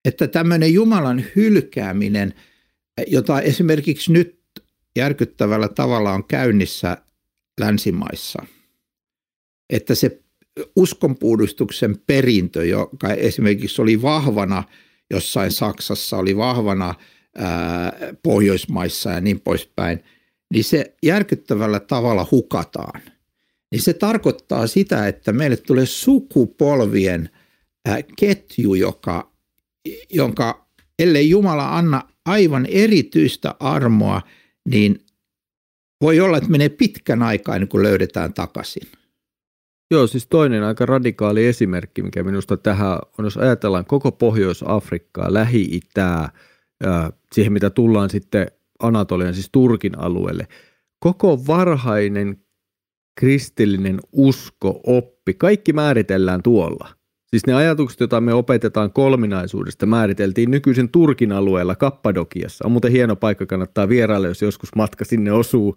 Että 0.05 0.27
tämmöinen 0.27 0.73
Jumalan 0.73 1.23
hylkääminen, 1.35 2.33
jota 3.07 3.41
esimerkiksi 3.41 4.11
nyt 4.11 4.39
järkyttävällä 4.95 5.67
tavalla 5.67 6.13
on 6.13 6.23
käynnissä 6.23 6.97
länsimaissa, 7.59 8.45
että 9.69 9.95
se 9.95 10.21
uskonpuhdistuksen 10.75 11.97
perintö, 12.07 12.65
joka 12.65 13.13
esimerkiksi 13.13 13.81
oli 13.81 14.01
vahvana– 14.01 14.63
jossain 15.09 15.51
Saksassa 15.51 16.17
oli 16.17 16.37
vahvana 16.37 16.95
ää, 17.35 17.93
Pohjoismaissa 18.23 19.11
ja 19.11 19.21
niin 19.21 19.39
poispäin, 19.39 20.03
niin 20.53 20.63
se 20.63 20.95
järkyttävällä 21.03 21.79
tavalla 21.79 22.27
hukataan. 22.31 23.01
Niin 23.71 23.81
se 23.81 23.93
tarkoittaa 23.93 24.67
sitä, 24.67 25.07
että 25.07 25.31
meille 25.31 25.57
tulee 25.57 25.85
sukupolvien 25.85 27.29
ää, 27.85 27.99
ketju, 28.19 28.73
joka, 28.73 29.28
jonka 30.09 30.65
ellei 30.99 31.29
Jumala 31.29 31.77
anna 31.77 32.01
aivan 32.25 32.65
erityistä 32.65 33.55
armoa, 33.59 34.21
niin 34.69 34.99
voi 36.01 36.19
olla, 36.19 36.37
että 36.37 36.49
menee 36.49 36.69
pitkän 36.69 37.23
aikaa 37.23 37.55
ennen 37.55 37.67
kuin 37.69 37.83
löydetään 37.83 38.33
takaisin. 38.33 38.87
Joo, 39.91 40.07
siis 40.07 40.27
toinen 40.27 40.63
aika 40.63 40.85
radikaali 40.85 41.45
esimerkki, 41.45 42.01
mikä 42.01 42.23
minusta 42.23 42.57
tähän 42.57 42.99
on, 43.17 43.25
jos 43.25 43.37
ajatellaan 43.37 43.85
koko 43.85 44.11
Pohjois-Afrikkaa, 44.11 45.33
Lähi-Itää, 45.33 46.31
siihen 47.33 47.53
mitä 47.53 47.69
tullaan 47.69 48.09
sitten 48.09 48.47
Anatolian, 48.79 49.33
siis 49.33 49.49
Turkin 49.51 49.99
alueelle. 49.99 50.47
Koko 50.99 51.47
varhainen 51.47 52.37
kristillinen 53.19 53.99
usko, 54.11 54.81
oppi, 54.87 55.33
kaikki 55.33 55.73
määritellään 55.73 56.43
tuolla. 56.43 56.98
Siis 57.29 57.47
ne 57.47 57.53
ajatukset, 57.53 57.99
joita 57.99 58.21
me 58.21 58.33
opetetaan 58.33 58.91
kolminaisuudesta, 58.91 59.85
määriteltiin 59.85 60.51
nykyisen 60.51 60.89
Turkin 60.89 61.31
alueella 61.31 61.75
Kappadokiassa. 61.75 62.65
On 62.65 62.71
muuten 62.71 62.91
hieno 62.91 63.15
paikka, 63.15 63.45
kannattaa 63.45 63.89
vierailla, 63.89 64.27
jos 64.27 64.41
joskus 64.41 64.75
matka 64.75 65.05
sinne 65.05 65.31
osuu. 65.31 65.75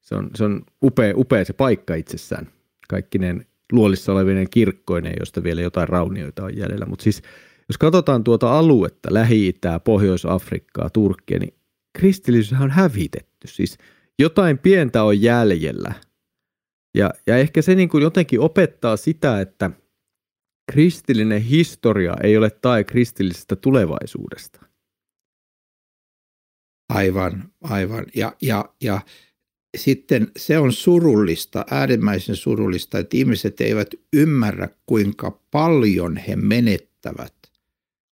Se 0.00 0.14
on, 0.14 0.30
se 0.34 0.44
on 0.44 0.62
upea, 0.84 1.12
upea 1.16 1.44
se 1.44 1.52
paikka 1.52 1.94
itsessään. 1.94 2.48
Kaikkinen 2.88 3.46
luolissa 3.72 4.12
olevinen 4.12 4.50
kirkkoinen, 4.50 5.12
josta 5.18 5.42
vielä 5.42 5.60
jotain 5.60 5.88
raunioita 5.88 6.44
on 6.44 6.56
jäljellä. 6.56 6.86
Mutta 6.86 7.02
siis 7.02 7.22
jos 7.68 7.78
katsotaan 7.78 8.24
tuota 8.24 8.58
aluetta, 8.58 9.14
Lähi-Itää, 9.14 9.80
Pohjois-Afrikkaa, 9.80 10.90
Turkkia, 10.90 11.38
niin 11.38 11.54
kristillisyys 11.98 12.60
on 12.60 12.70
hävitetty. 12.70 13.48
Siis 13.48 13.78
jotain 14.18 14.58
pientä 14.58 15.02
on 15.02 15.22
jäljellä. 15.22 15.92
Ja, 16.94 17.10
ja 17.26 17.36
ehkä 17.36 17.62
se 17.62 17.74
niin 17.74 17.88
kuin 17.88 18.02
jotenkin 18.02 18.40
opettaa 18.40 18.96
sitä, 18.96 19.40
että 19.40 19.70
kristillinen 20.72 21.42
historia 21.42 22.16
ei 22.22 22.36
ole 22.36 22.50
tai 22.50 22.84
kristillisestä 22.84 23.56
tulevaisuudesta. 23.56 24.60
Aivan, 26.88 27.52
aivan. 27.62 28.06
Ja, 28.14 28.36
ja, 28.42 28.64
ja 28.82 29.00
sitten 29.76 30.30
se 30.36 30.58
on 30.58 30.72
surullista, 30.72 31.64
äärimmäisen 31.70 32.36
surullista, 32.36 32.98
että 32.98 33.16
ihmiset 33.16 33.60
eivät 33.60 33.88
ymmärrä, 34.12 34.68
kuinka 34.86 35.40
paljon 35.50 36.16
he 36.16 36.36
menettävät, 36.36 37.34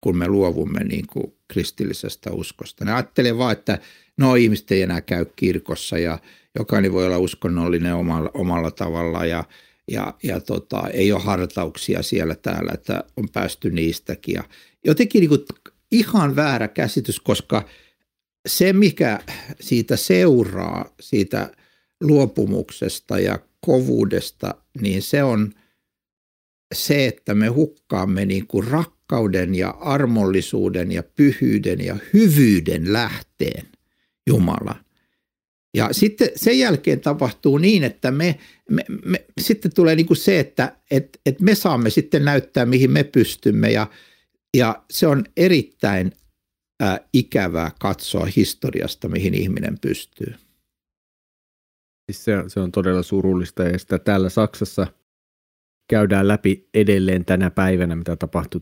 kun 0.01 0.17
me 0.17 0.27
luovumme 0.27 0.83
niin 0.83 1.07
kuin 1.07 1.33
kristillisestä 1.47 2.31
uskosta. 2.31 2.85
Ne 2.85 2.93
ajattelee 2.93 3.37
vaan, 3.37 3.51
että 3.51 3.79
no 4.17 4.35
ihmiset 4.35 4.71
ei 4.71 4.81
enää 4.81 5.01
käy 5.01 5.25
kirkossa 5.35 5.97
ja 5.97 6.19
jokainen 6.55 6.93
voi 6.93 7.05
olla 7.05 7.17
uskonnollinen 7.17 7.95
omalla, 7.95 8.31
omalla 8.33 8.71
tavalla 8.71 9.25
ja, 9.25 9.43
ja, 9.91 10.13
ja 10.23 10.39
tota, 10.39 10.87
ei 10.93 11.11
ole 11.11 11.21
hartauksia 11.21 12.03
siellä 12.03 12.35
täällä, 12.35 12.71
että 12.73 13.03
on 13.17 13.29
päästy 13.29 13.69
niistäkin. 13.71 14.33
Ja 14.33 14.43
jotenkin 14.85 15.19
niin 15.19 15.29
kuin 15.29 15.45
ihan 15.91 16.35
väärä 16.35 16.67
käsitys, 16.67 17.19
koska 17.19 17.65
se, 18.47 18.73
mikä 18.73 19.19
siitä 19.59 19.97
seuraa, 19.97 20.93
siitä 20.99 21.51
luopumuksesta 22.01 23.19
ja 23.19 23.39
kovuudesta, 23.61 24.55
niin 24.81 25.01
se 25.01 25.23
on 25.23 25.53
se, 26.73 27.07
että 27.07 27.33
me 27.33 27.47
hukkaamme 27.47 28.25
niin 28.25 28.47
kuin 28.47 28.67
rakkauden 28.67 29.55
ja 29.55 29.69
armollisuuden 29.69 30.91
ja 30.91 31.03
pyhyyden 31.03 31.85
ja 31.85 31.97
hyvyyden 32.13 32.93
lähteen 32.93 33.67
Jumalan. 34.27 34.88
Ja 35.73 35.89
sitten 35.91 36.29
sen 36.35 36.59
jälkeen 36.59 36.99
tapahtuu 36.99 37.57
niin, 37.57 37.83
että 37.83 38.11
me, 38.11 38.39
me, 38.69 38.85
me 39.05 39.25
sitten 39.41 39.73
tulee 39.75 39.95
niin 39.95 40.05
kuin 40.05 40.17
se, 40.17 40.39
että 40.39 40.75
et, 40.91 41.19
et 41.25 41.41
me 41.41 41.55
saamme 41.55 41.89
sitten 41.89 42.25
näyttää, 42.25 42.65
mihin 42.65 42.91
me 42.91 43.03
pystymme 43.03 43.71
ja, 43.71 43.87
ja 44.57 44.83
se 44.91 45.07
on 45.07 45.25
erittäin 45.37 46.11
ää, 46.79 46.99
ikävää 47.13 47.71
katsoa 47.79 48.27
historiasta, 48.35 49.07
mihin 49.07 49.33
ihminen 49.33 49.79
pystyy. 49.79 50.33
Siis 52.11 52.25
se, 52.25 52.33
se 52.47 52.59
on 52.59 52.71
todella 52.71 53.03
surullista 53.03 53.63
ja 53.63 53.79
sitä 53.79 53.99
täällä 53.99 54.29
Saksassa 54.29 54.87
käydään 55.89 56.27
läpi 56.27 56.69
edelleen 56.73 57.25
tänä 57.25 57.49
päivänä, 57.49 57.95
mitä 57.95 58.15
tapahtui 58.15 58.61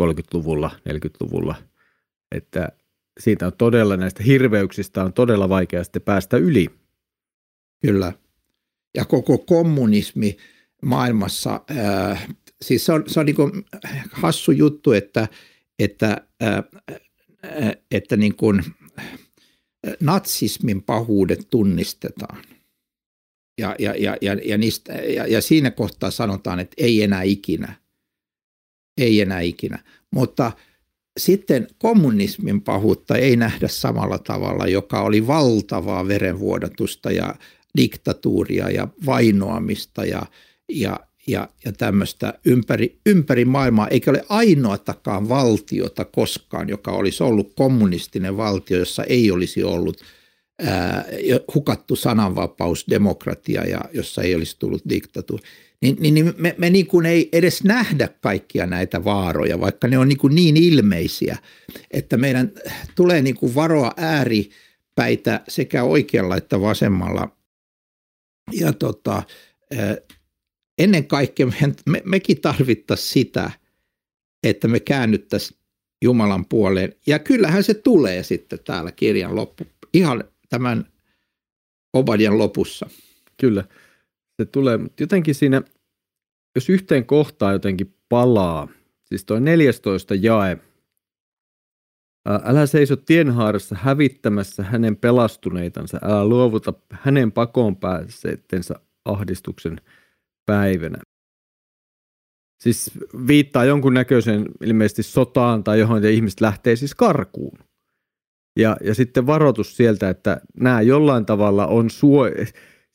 30-luvulla, 0.00 0.70
40-luvulla. 0.88 1.54
Että 2.34 2.72
siitä 3.20 3.46
on 3.46 3.52
todella 3.58 3.96
näistä 3.96 4.22
hirveyksistä 4.22 5.04
on 5.04 5.12
todella 5.12 5.48
vaikea 5.48 5.84
sitten 5.84 6.02
päästä 6.02 6.36
yli. 6.36 6.70
Kyllä. 7.86 8.12
Ja 8.96 9.04
koko 9.04 9.38
kommunismi 9.38 10.36
maailmassa, 10.82 11.60
äh, 12.10 12.28
siis 12.62 12.86
se 12.86 12.92
on, 12.92 13.04
se 13.06 13.20
on 13.20 13.26
niin 13.26 13.36
hassu 14.12 14.52
juttu, 14.52 14.92
että, 14.92 15.28
että, 15.78 16.26
äh, 16.42 16.64
että 17.90 18.16
niin 18.16 18.36
kuin 18.36 18.64
natsismin 20.00 20.82
pahuudet 20.82 21.46
tunnistetaan. 21.50 22.44
Ja, 23.58 23.76
ja, 23.78 23.94
ja, 23.98 24.16
ja, 24.20 24.34
ja, 24.44 24.58
niistä, 24.58 24.92
ja, 24.92 25.26
ja 25.26 25.42
siinä 25.42 25.70
kohtaa 25.70 26.10
sanotaan, 26.10 26.60
että 26.60 26.74
ei 26.78 27.02
enää 27.02 27.22
ikinä. 27.22 27.74
Ei 28.98 29.20
enää 29.20 29.40
ikinä. 29.40 29.78
Mutta 30.10 30.52
sitten 31.16 31.66
kommunismin 31.78 32.62
pahuutta 32.62 33.16
ei 33.16 33.36
nähdä 33.36 33.68
samalla 33.68 34.18
tavalla, 34.18 34.66
joka 34.66 35.02
oli 35.02 35.26
valtavaa 35.26 36.08
verenvuodatusta 36.08 37.10
ja 37.10 37.34
diktatuuria 37.76 38.70
ja 38.70 38.88
vainoamista 39.06 40.04
ja, 40.04 40.22
ja, 40.68 41.00
ja, 41.26 41.48
ja 41.64 41.72
tämmöistä 41.72 42.34
ympäri, 42.44 42.98
ympäri 43.06 43.44
maailmaa, 43.44 43.88
eikä 43.88 44.10
ole 44.10 44.24
ainoatakaan 44.28 45.28
valtiota 45.28 46.04
koskaan, 46.04 46.68
joka 46.68 46.92
olisi 46.92 47.22
ollut 47.22 47.52
kommunistinen 47.54 48.36
valtio, 48.36 48.78
jossa 48.78 49.04
ei 49.04 49.30
olisi 49.30 49.64
ollut 49.64 49.96
ää, 50.58 51.04
hukattu 51.54 51.96
sananvapaus, 51.96 52.86
demokratia 52.90 53.64
ja 53.64 53.80
jossa 53.92 54.22
ei 54.22 54.34
olisi 54.34 54.56
tullut 54.58 54.82
diktatuuri 54.88 55.44
niin, 55.86 55.96
niin, 56.00 56.14
niin 56.14 56.34
me, 56.38 56.54
me 56.58 56.70
niin 56.70 56.86
kuin 56.86 57.06
ei 57.06 57.28
edes 57.32 57.64
nähdä 57.64 58.08
kaikkia 58.20 58.66
näitä 58.66 59.04
vaaroja, 59.04 59.60
vaikka 59.60 59.88
ne 59.88 59.98
on 59.98 60.08
niin, 60.08 60.18
kuin 60.18 60.34
niin 60.34 60.56
ilmeisiä, 60.56 61.38
että 61.90 62.16
meidän 62.16 62.52
tulee 62.94 63.22
niin 63.22 63.34
kuin 63.34 63.54
varoa 63.54 63.92
ääripäitä 63.96 65.40
sekä 65.48 65.84
oikealla 65.84 66.36
että 66.36 66.60
vasemmalla. 66.60 67.36
Ja 68.52 68.72
tota, 68.72 69.22
ennen 70.78 71.06
kaikkea 71.06 71.46
me, 71.46 71.54
me, 71.86 72.02
mekin 72.04 72.40
tarvittaisiin 72.40 73.08
sitä, 73.08 73.50
että 74.42 74.68
me 74.68 74.80
käännyttäisiin 74.80 75.58
Jumalan 76.04 76.46
puoleen. 76.46 76.92
Ja 77.06 77.18
kyllähän 77.18 77.64
se 77.64 77.74
tulee 77.74 78.22
sitten 78.22 78.58
täällä 78.64 78.92
kirjan 78.92 79.36
loppu, 79.36 79.64
ihan 79.94 80.24
tämän 80.48 80.86
Obadian 81.92 82.38
lopussa. 82.38 82.90
Kyllä 83.40 83.64
se 84.36 84.44
tulee, 84.44 84.76
mutta 84.76 85.02
jotenkin 85.02 85.34
siinä, 85.34 85.62
jos 86.56 86.68
yhteen 86.68 87.06
kohtaan 87.06 87.52
jotenkin 87.52 87.94
palaa, 88.08 88.68
siis 89.04 89.24
tuo 89.24 89.38
14 89.38 90.14
jae, 90.14 90.58
Älä 92.44 92.66
seiso 92.66 92.96
tienhaarassa 92.96 93.76
hävittämässä 93.78 94.62
hänen 94.62 94.96
pelastuneitansa, 94.96 95.98
älä 96.02 96.24
luovuta 96.24 96.72
hänen 96.90 97.32
pakoon 97.32 97.76
pääsettensä 97.76 98.74
ahdistuksen 99.04 99.80
päivänä. 100.46 100.98
Siis 102.62 102.90
viittaa 103.26 103.64
jonkunnäköiseen 103.64 104.46
ilmeisesti 104.64 105.02
sotaan 105.02 105.64
tai 105.64 105.78
johon 105.78 106.04
ihmiset 106.04 106.40
lähtee 106.40 106.76
siis 106.76 106.94
karkuun. 106.94 107.58
Ja, 108.58 108.76
ja 108.84 108.94
sitten 108.94 109.26
varoitus 109.26 109.76
sieltä, 109.76 110.10
että 110.10 110.40
nämä 110.60 110.80
jollain 110.80 111.26
tavalla 111.26 111.66
on 111.66 111.90
suo, 111.90 112.26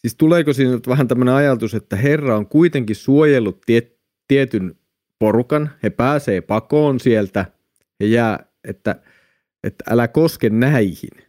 Siis 0.01 0.15
tuleeko 0.15 0.53
siinä 0.53 0.79
vähän 0.87 1.07
tämmöinen 1.07 1.33
ajatus, 1.33 1.73
että 1.73 1.95
Herra 1.95 2.37
on 2.37 2.47
kuitenkin 2.47 2.95
suojellut 2.95 3.61
tie, 3.65 3.91
tietyn 4.27 4.75
porukan, 5.19 5.69
he 5.83 5.89
pääsee 5.89 6.41
pakoon 6.41 6.99
sieltä, 6.99 7.45
he 7.99 8.05
jää, 8.05 8.45
että, 8.63 8.95
että 9.63 9.83
älä 9.89 10.07
koske 10.07 10.49
näihin. 10.49 11.27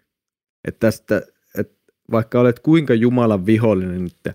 Että 0.68 0.78
tästä, 0.78 1.22
että 1.58 1.92
vaikka 2.10 2.40
olet 2.40 2.58
kuinka 2.60 2.94
Jumalan 2.94 3.46
vihollinen, 3.46 4.06
että, 4.06 4.34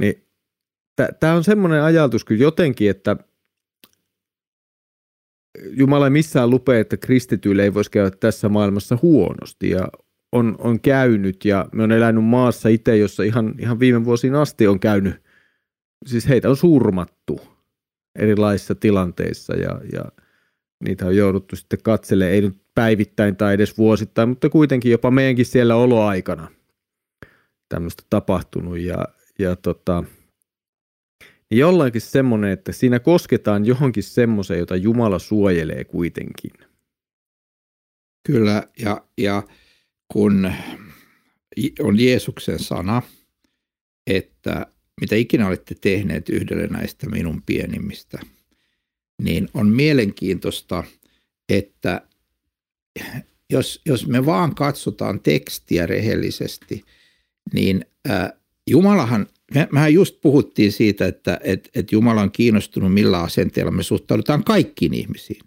niin 0.00 0.26
tämä 1.20 1.34
on 1.34 1.44
semmoinen 1.44 1.82
ajatus 1.82 2.24
kyllä 2.24 2.42
jotenkin, 2.42 2.90
että 2.90 3.16
Jumala 5.70 6.06
ei 6.06 6.10
missään 6.10 6.50
lupea, 6.50 6.80
että 6.80 6.96
kristityille 6.96 7.62
ei 7.62 7.74
voisi 7.74 7.90
käydä 7.90 8.10
tässä 8.10 8.48
maailmassa 8.48 8.98
huonosti 9.02 9.70
ja 9.70 9.88
on, 10.32 10.54
on 10.58 10.80
käynyt 10.80 11.44
ja 11.44 11.68
me 11.72 11.82
on 11.82 11.92
elänyt 11.92 12.24
maassa 12.24 12.68
itse, 12.68 12.96
jossa 12.96 13.22
ihan, 13.22 13.54
ihan 13.58 13.80
viime 13.80 14.04
vuosiin 14.04 14.34
asti 14.34 14.66
on 14.66 14.80
käynyt, 14.80 15.14
siis 16.06 16.28
heitä 16.28 16.50
on 16.50 16.56
surmattu 16.56 17.40
erilaisissa 18.18 18.74
tilanteissa 18.74 19.56
ja, 19.56 19.80
ja 19.92 20.04
niitä 20.84 21.06
on 21.06 21.16
jouduttu 21.16 21.56
sitten 21.56 21.78
katselemaan, 21.82 22.34
ei 22.34 22.40
nyt 22.40 22.62
päivittäin 22.74 23.36
tai 23.36 23.54
edes 23.54 23.78
vuosittain, 23.78 24.28
mutta 24.28 24.48
kuitenkin 24.48 24.92
jopa 24.92 25.10
meidänkin 25.10 25.46
siellä 25.46 25.76
oloaikana 25.76 26.48
tämmöistä 27.68 28.02
tapahtunut 28.10 28.78
ja, 28.78 29.04
ja 29.38 29.56
tota, 29.56 30.04
niin 31.50 31.58
jollakin 31.58 32.00
semmoinen, 32.00 32.50
että 32.50 32.72
siinä 32.72 32.98
kosketaan 32.98 33.66
johonkin 33.66 34.02
semmoiseen, 34.02 34.60
jota 34.60 34.76
Jumala 34.76 35.18
suojelee 35.18 35.84
kuitenkin– 35.84 36.52
Kyllä, 38.26 38.62
ja, 38.78 39.04
ja 39.18 39.42
kun 40.12 40.52
on 41.80 42.00
Jeesuksen 42.00 42.58
sana, 42.58 43.02
että 44.06 44.66
mitä 45.00 45.16
ikinä 45.16 45.48
olette 45.48 45.74
tehneet 45.80 46.28
yhdelle 46.28 46.66
näistä 46.66 47.08
minun 47.08 47.42
pienimmistä, 47.46 48.18
niin 49.22 49.48
on 49.54 49.68
mielenkiintoista, 49.68 50.84
että 51.48 52.02
jos, 53.50 53.80
jos 53.86 54.06
me 54.06 54.26
vaan 54.26 54.54
katsotaan 54.54 55.20
tekstiä 55.20 55.86
rehellisesti, 55.86 56.84
niin 57.52 57.84
ää, 58.08 58.32
Jumalahan, 58.70 59.26
me, 59.54 59.68
mehän 59.72 59.94
just 59.94 60.20
puhuttiin 60.20 60.72
siitä, 60.72 61.06
että 61.06 61.40
et, 61.44 61.70
et 61.74 61.92
Jumala 61.92 62.20
on 62.20 62.32
kiinnostunut 62.32 62.94
millä 62.94 63.20
asenteella 63.20 63.70
me 63.70 63.82
suhtaudutaan 63.82 64.44
kaikkiin 64.44 64.94
ihmisiin. 64.94 65.40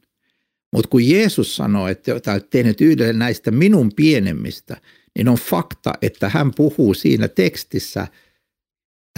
Mutta 0.76 0.90
kun 0.90 1.10
Jeesus 1.10 1.56
sanoo, 1.56 1.88
että 1.88 2.12
olet 2.14 2.50
tehnyt 2.50 2.82
yhdelle 2.82 3.14
näistä 3.14 3.52
minun 3.52 3.92
pienemmistä, 3.96 4.82
niin 5.18 5.30
on 5.30 5.38
fakta, 5.38 5.94
että 6.02 6.30
hän 6.30 6.52
puhuu 6.54 6.94
siinä 6.94 7.28
tekstissä 7.28 8.08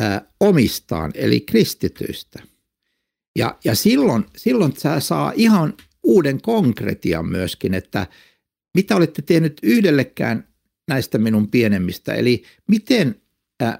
ää, 0.01 0.21
omistaan, 0.39 1.11
eli 1.15 1.41
kristityistä. 1.41 2.43
Ja, 3.37 3.57
ja 3.65 3.75
silloin, 3.75 4.25
silloin 4.37 4.73
sä 4.77 4.99
saa 4.99 5.33
ihan 5.35 5.73
uuden 6.03 6.41
konkretian 6.41 7.25
myöskin, 7.25 7.73
että 7.73 8.07
mitä 8.75 8.95
olette 8.95 9.21
tehnyt 9.21 9.59
yhdellekään 9.63 10.47
näistä 10.87 11.17
minun 11.17 11.47
pienemmistä, 11.47 12.13
eli 12.13 12.43
miten 12.67 13.21
ää, 13.59 13.77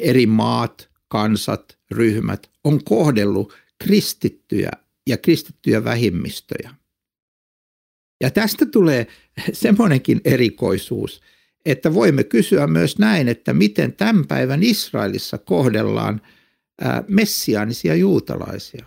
eri 0.00 0.26
maat, 0.26 0.90
kansat, 1.08 1.78
ryhmät 1.90 2.50
on 2.64 2.84
kohdellut 2.84 3.54
kristittyjä 3.84 4.70
ja 5.08 5.16
kristittyjä 5.16 5.84
vähimmistöjä. 5.84 6.79
Ja 8.20 8.30
tästä 8.30 8.66
tulee 8.66 9.06
semmoinenkin 9.52 10.20
erikoisuus, 10.24 11.20
että 11.66 11.94
voimme 11.94 12.24
kysyä 12.24 12.66
myös 12.66 12.98
näin, 12.98 13.28
että 13.28 13.52
miten 13.52 13.92
tämän 13.92 14.26
päivän 14.26 14.62
Israelissa 14.62 15.38
kohdellaan 15.38 16.20
messiaanisia 17.08 17.94
juutalaisia. 17.94 18.86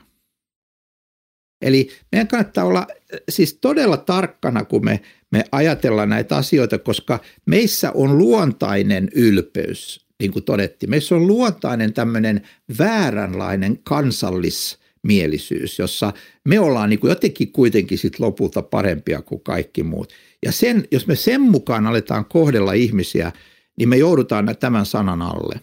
Eli 1.62 1.90
meidän 2.12 2.28
kannattaa 2.28 2.66
olla 2.66 2.88
siis 3.30 3.58
todella 3.62 3.98
tarkkana, 3.98 4.66
kun 4.66 4.86
me, 4.86 5.02
me 5.32 5.44
ajatellaan 5.52 6.10
näitä 6.10 6.38
asioita, 6.38 6.78
koska 6.78 7.20
meissä 7.46 7.92
on 7.92 8.18
luontainen 8.18 9.10
ylpeys, 9.16 10.08
niin 10.20 10.32
kuin 10.32 10.46
todettiin. 10.46 10.90
Meissä 10.90 11.16
on 11.16 11.28
luontainen 11.28 11.94
tämmöinen 11.94 12.42
vääränlainen 12.78 13.80
kansallis 13.84 14.80
mielisyys, 15.04 15.80
jossa 15.80 16.14
me 16.46 16.60
ollaan 16.60 16.90
niin 16.90 17.00
kuin 17.00 17.10
jotenkin 17.10 17.52
kuitenkin 17.52 17.98
sit 17.98 18.20
lopulta 18.20 18.62
parempia 18.62 19.22
kuin 19.22 19.42
kaikki 19.42 19.84
muut. 19.84 20.14
Ja 20.46 20.52
sen, 20.52 20.88
jos 20.92 21.08
me 21.08 21.16
sen 21.16 21.42
mukaan 21.42 21.88
aletaan 21.88 22.26
kohdella 22.26 22.74
ihmisiä, 22.74 23.32
niin 23.78 23.90
me 23.90 23.98
joudutaan 23.98 24.56
tämän 24.60 24.86
sanan 24.86 25.22
alle. 25.22 25.60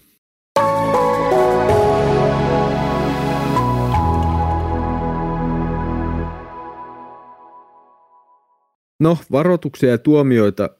No, 9.01 9.19
varoituksia 9.33 9.91
ja 9.91 9.99
tuomioita 9.99 10.71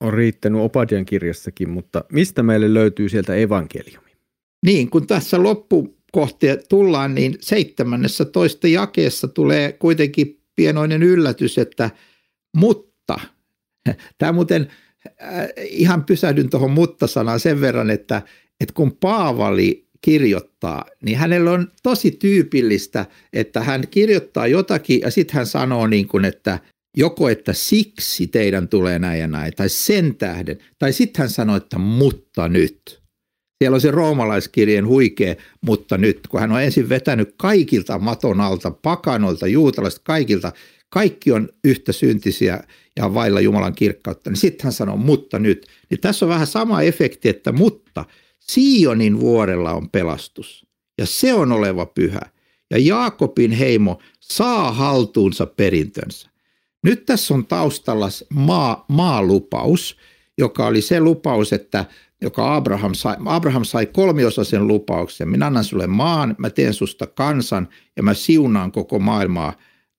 on 0.00 0.14
riittänyt 0.14 0.60
Opadian 0.60 1.04
kirjassakin, 1.04 1.70
mutta 1.70 2.04
mistä 2.12 2.42
meille 2.42 2.74
löytyy 2.74 3.08
sieltä 3.08 3.34
evankeliumi? 3.34 4.10
Niin, 4.66 4.90
kun 4.90 5.06
tässä 5.06 5.42
loppu 5.42 5.97
kohti 6.12 6.46
tullaan, 6.68 7.14
niin 7.14 7.36
17 7.40 8.68
jakeessa 8.68 9.28
tulee 9.28 9.72
kuitenkin 9.72 10.40
pienoinen 10.56 11.02
yllätys, 11.02 11.58
että 11.58 11.90
mutta, 12.56 13.20
tämä 14.18 14.32
muuten 14.32 14.68
äh, 15.22 15.48
ihan 15.64 16.04
pysähdyn 16.04 16.50
tuohon 16.50 16.70
mutta-sanaan 16.70 17.40
sen 17.40 17.60
verran, 17.60 17.90
että, 17.90 18.22
että 18.60 18.74
kun 18.74 18.96
Paavali 18.96 19.88
kirjoittaa, 20.00 20.84
niin 21.02 21.18
hänellä 21.18 21.50
on 21.50 21.72
tosi 21.82 22.10
tyypillistä, 22.10 23.06
että 23.32 23.60
hän 23.60 23.88
kirjoittaa 23.90 24.46
jotakin 24.46 25.00
ja 25.00 25.10
sitten 25.10 25.36
hän 25.36 25.46
sanoo 25.46 25.86
niin 25.86 26.08
kuin, 26.08 26.24
että 26.24 26.58
joko 26.96 27.28
että 27.28 27.52
siksi 27.52 28.26
teidän 28.26 28.68
tulee 28.68 28.98
näin 28.98 29.20
ja 29.20 29.26
näin, 29.26 29.52
tai 29.56 29.68
sen 29.68 30.16
tähden, 30.16 30.58
tai 30.78 30.92
sitten 30.92 31.22
hän 31.22 31.30
sanoo, 31.30 31.56
että 31.56 31.78
mutta 31.78 32.48
nyt. 32.48 33.02
Siellä 33.58 33.74
on 33.74 33.80
se 33.80 33.90
roomalaiskirjeen 33.90 34.86
huikea, 34.86 35.34
mutta 35.60 35.98
nyt 35.98 36.26
kun 36.26 36.40
hän 36.40 36.52
on 36.52 36.62
ensin 36.62 36.88
vetänyt 36.88 37.34
kaikilta 37.36 37.98
maton 37.98 38.40
alta, 38.40 38.70
pakanoilta, 38.70 39.46
juutalaiset, 39.46 40.00
kaikilta, 40.04 40.52
kaikki 40.88 41.32
on 41.32 41.48
yhtä 41.64 41.92
syntisiä 41.92 42.60
ja 42.96 43.14
vailla 43.14 43.40
Jumalan 43.40 43.74
kirkkautta, 43.74 44.30
niin 44.30 44.38
sitten 44.38 44.64
hän 44.64 44.72
sanoo, 44.72 44.96
mutta 44.96 45.38
nyt. 45.38 45.66
Niin 45.90 46.00
tässä 46.00 46.26
on 46.26 46.30
vähän 46.30 46.46
sama 46.46 46.82
efekti, 46.82 47.28
että 47.28 47.52
mutta 47.52 48.04
Sionin 48.38 49.20
vuorella 49.20 49.72
on 49.72 49.90
pelastus 49.90 50.66
ja 50.98 51.06
se 51.06 51.34
on 51.34 51.52
oleva 51.52 51.86
pyhä. 51.86 52.20
Ja 52.70 52.78
Jaakobin 52.78 53.50
heimo 53.50 53.98
saa 54.20 54.72
haltuunsa 54.72 55.46
perintönsä. 55.46 56.30
Nyt 56.82 57.06
tässä 57.06 57.34
on 57.34 57.46
taustalla 57.46 58.08
maa, 58.30 58.84
maalupaus, 58.88 59.96
joka 60.38 60.66
oli 60.66 60.82
se 60.82 61.00
lupaus, 61.00 61.52
että 61.52 61.84
joka 62.22 62.56
Abraham 62.56 62.94
sai. 62.94 63.16
Abraham 63.24 63.64
sai 63.64 63.86
kolmiosaisen 63.86 64.68
lupauksen. 64.68 65.28
Minä 65.28 65.46
annan 65.46 65.64
sulle 65.64 65.86
maan, 65.86 66.34
mä 66.38 66.50
teen 66.50 66.74
susta 66.74 67.06
kansan 67.06 67.68
ja 67.96 68.02
mä 68.02 68.14
siunaan 68.14 68.72
koko 68.72 68.98
maailmaa 68.98 69.52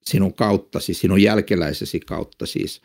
sinun 0.05 0.33
kauttasi, 0.33 0.93
sinun 0.93 1.21
jälkeläisesi 1.21 1.99
kautta 1.99 2.45
siis. 2.45 2.81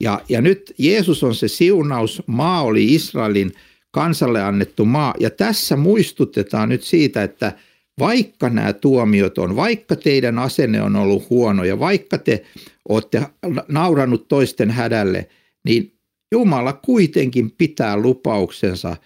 Ja, 0.00 0.20
ja 0.28 0.40
nyt 0.40 0.74
Jeesus 0.78 1.24
on 1.24 1.34
se 1.34 1.48
siunaus, 1.48 2.22
maa 2.26 2.62
oli 2.62 2.94
Israelin 2.94 3.52
kansalle 3.90 4.42
annettu 4.42 4.84
maa. 4.84 5.14
Ja 5.20 5.30
tässä 5.30 5.76
muistutetaan 5.76 6.68
nyt 6.68 6.82
siitä, 6.82 7.22
että 7.22 7.52
vaikka 7.98 8.48
nämä 8.48 8.72
tuomiot 8.72 9.38
on, 9.38 9.56
vaikka 9.56 9.96
teidän 9.96 10.38
asenne 10.38 10.82
on 10.82 10.96
ollut 10.96 11.30
huono 11.30 11.64
ja 11.64 11.78
vaikka 11.78 12.18
te 12.18 12.44
olette 12.88 13.26
naurannut 13.68 14.28
toisten 14.28 14.70
hädälle, 14.70 15.28
niin 15.64 15.97
Jumala 16.32 16.72
kuitenkin 16.72 17.50
pitää 17.50 17.96
lupauksensa. 17.96 18.96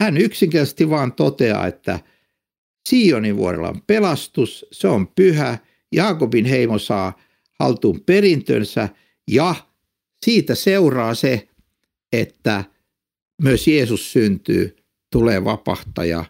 Hän 0.00 0.16
yksinkertaisesti 0.16 0.90
vaan 0.90 1.12
toteaa, 1.12 1.66
että 1.66 2.00
Sionin 2.88 3.36
vuorella 3.36 3.68
on 3.68 3.82
pelastus, 3.86 4.66
se 4.72 4.88
on 4.88 5.08
pyhä, 5.08 5.58
Jaakobin 5.92 6.44
heimo 6.44 6.78
saa 6.78 7.18
haltuun 7.60 8.00
perintönsä 8.00 8.88
ja 9.30 9.54
siitä 10.24 10.54
seuraa 10.54 11.14
se, 11.14 11.48
että 12.12 12.64
myös 13.42 13.68
Jeesus 13.68 14.12
syntyy, 14.12 14.76
tulee 15.12 15.44
vapahtaja, 15.44 16.24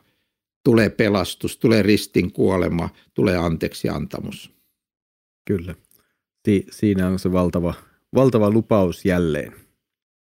tulee 0.65 0.91
pelastus, 0.91 1.59
tulee 1.59 1.83
ristin 1.83 2.33
kuolema, 2.33 2.89
tulee 3.15 3.37
anteeksi 3.37 3.89
antamus. 3.89 4.53
Kyllä. 5.47 5.75
Si- 6.45 6.67
siinä 6.71 7.09
on 7.09 7.19
se 7.19 7.33
valtava, 7.33 7.75
valtava 8.15 8.51
lupaus 8.51 9.05
jälleen. 9.05 9.68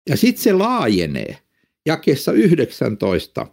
Ja 0.10 0.18
sitten 0.18 0.44
se 0.44 0.54
laajenee 0.54 1.38
jakessa 1.86 2.32
19, 2.32 3.48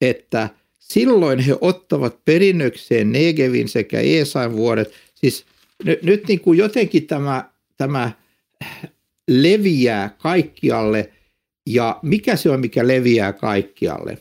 että 0.00 0.48
silloin 0.78 1.38
he 1.38 1.56
ottavat 1.60 2.24
perinnökseen 2.24 3.12
Negevin 3.12 3.68
sekä 3.68 4.00
Eesain 4.00 4.52
vuodet. 4.52 4.92
Siis 5.14 5.44
nyt, 5.84 6.02
nyt 6.02 6.28
niin 6.28 6.40
kuin 6.40 6.58
jotenkin 6.58 7.06
tämä, 7.06 7.50
tämä 7.76 8.12
leviää 9.30 10.16
kaikkialle 10.18 11.12
ja 11.66 11.98
mikä 12.02 12.36
se 12.36 12.50
on, 12.50 12.60
mikä 12.60 12.86
leviää 12.86 13.32
kaikkialle. 13.32 14.18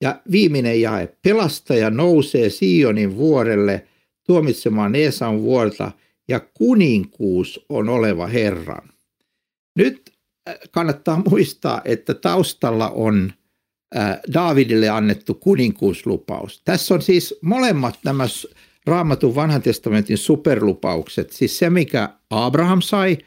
Ja 0.00 0.20
viimeinen 0.30 0.80
jae. 0.80 1.08
Pelastaja 1.22 1.90
nousee 1.90 2.50
Sionin 2.50 3.16
vuorelle 3.16 3.86
tuomitsemaan 4.26 4.94
Eesan 4.94 5.42
vuorta 5.42 5.92
ja 6.28 6.40
kuninkuus 6.40 7.66
on 7.68 7.88
oleva 7.88 8.26
Herran. 8.26 8.88
Nyt 9.76 10.09
kannattaa 10.70 11.22
muistaa, 11.30 11.82
että 11.84 12.14
taustalla 12.14 12.88
on 12.88 13.32
Daavidille 14.34 14.88
annettu 14.88 15.34
kuninkuuslupaus. 15.34 16.62
Tässä 16.64 16.94
on 16.94 17.02
siis 17.02 17.34
molemmat 17.42 17.98
nämä 18.04 18.24
raamatun 18.86 19.34
vanhan 19.34 19.62
testamentin 19.62 20.18
superlupaukset, 20.18 21.32
siis 21.32 21.58
se 21.58 21.70
mikä 21.70 22.08
Abraham 22.30 22.80
sai, 22.80 23.18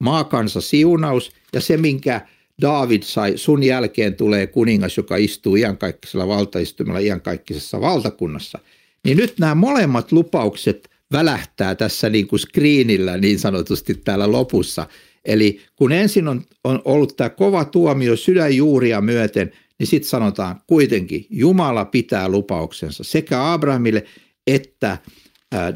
maakansa 0.00 0.60
siunaus 0.60 1.32
ja 1.52 1.60
se 1.60 1.76
minkä 1.76 2.20
David 2.62 3.02
sai, 3.02 3.32
sun 3.36 3.62
jälkeen 3.62 4.14
tulee 4.14 4.46
kuningas, 4.46 4.96
joka 4.96 5.16
istuu 5.16 5.56
iankaikkisella 5.56 6.28
valtaistumella 6.28 6.98
iankaikkisessa 6.98 7.80
valtakunnassa. 7.80 8.58
Niin 9.04 9.16
nyt 9.16 9.38
nämä 9.38 9.54
molemmat 9.54 10.12
lupaukset 10.12 10.90
välähtää 11.12 11.74
tässä 11.74 12.10
niin 12.10 12.26
kuin 12.26 12.40
screenillä 12.40 13.16
niin 13.16 13.38
sanotusti 13.38 13.94
täällä 13.94 14.32
lopussa– 14.32 14.86
Eli 15.26 15.60
kun 15.76 15.92
ensin 15.92 16.28
on, 16.28 16.42
on 16.64 16.82
ollut 16.84 17.16
tämä 17.16 17.30
kova 17.30 17.64
tuomio 17.64 18.16
sydänjuuria 18.16 19.00
myöten, 19.00 19.52
niin 19.78 19.86
sitten 19.86 20.08
sanotaan 20.08 20.60
kuitenkin, 20.66 21.26
Jumala 21.30 21.84
pitää 21.84 22.28
lupauksensa 22.28 23.04
sekä 23.04 23.52
Abrahamille 23.52 24.04
että 24.46 24.98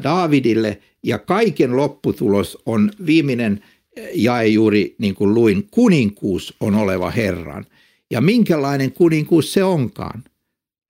Davidille, 0.03 0.79
ja 1.03 1.19
kaiken 1.19 1.75
lopputulos 1.75 2.57
on 2.65 2.91
viimeinen 3.05 3.63
jae 4.13 4.47
juuri 4.47 4.95
niin 4.97 5.15
kuin 5.15 5.33
luin, 5.33 5.67
kuninkuus 5.71 6.55
on 6.59 6.75
oleva 6.75 7.11
Herran. 7.11 7.65
Ja 8.11 8.21
minkälainen 8.21 8.91
kuninkuus 8.91 9.53
se 9.53 9.63
onkaan? 9.63 10.23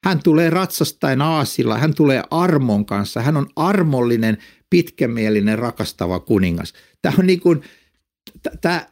Hän 0.06 0.20
tulee 0.24 0.50
ratsastaen 0.50 1.22
aasilla, 1.22 1.78
hän 1.78 1.94
tulee 1.94 2.24
armon 2.32 2.86
kanssa, 2.86 3.22
hän 3.22 3.38
on 3.38 3.48
armollinen, 3.56 4.38
pitkämielinen, 4.70 5.60
rakastava 5.60 6.20
kuningas. 6.20 6.74
Tämä 7.02 7.16
on 7.20 7.28
niin 7.28 7.40
kuin, 7.40 7.62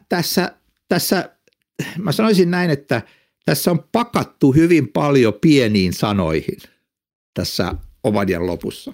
tässä, 0.08 0.52
tässä, 0.88 1.36
mä 1.98 2.12
sanoisin 2.12 2.50
näin, 2.50 2.70
että 2.70 3.02
tässä 3.44 3.70
on 3.70 3.84
pakattu 3.92 4.52
hyvin 4.52 4.88
paljon 4.88 5.34
pieniin 5.40 5.92
sanoihin 5.92 6.58
tässä 7.34 7.74
Ovadian 8.04 8.46
lopussa. 8.46 8.92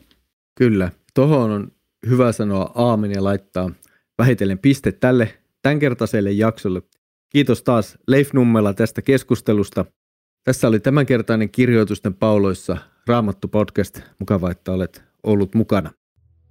Kyllä, 0.55 0.91
tuohon 1.15 1.51
on 1.51 1.73
hyvä 2.09 2.33
sanoa 2.33 2.73
aamen 2.75 3.13
ja 3.13 3.25
laittaa 3.25 3.71
vähitellen 4.19 4.59
piste 4.59 4.93
tälle 4.93 5.35
tämänkertaiselle 5.63 6.33
jaksolle. 6.33 6.83
Kiitos 7.29 7.63
taas 7.63 7.99
Leif 8.07 8.33
Nummela 8.33 8.75
tästä 8.75 9.03
keskustelusta. 9.03 9.85
Tässä 10.45 10.69
oli 10.69 10.81
tämänkertainen 10.81 11.51
kirjoitusten 11.51 12.15
pauloissa 12.15 12.77
Raamattu 13.07 13.49
podcast. 13.49 14.01
Mukava, 14.19 14.51
että 14.51 14.73
olet 14.73 15.05
ollut 15.23 15.55
mukana. 15.55 15.91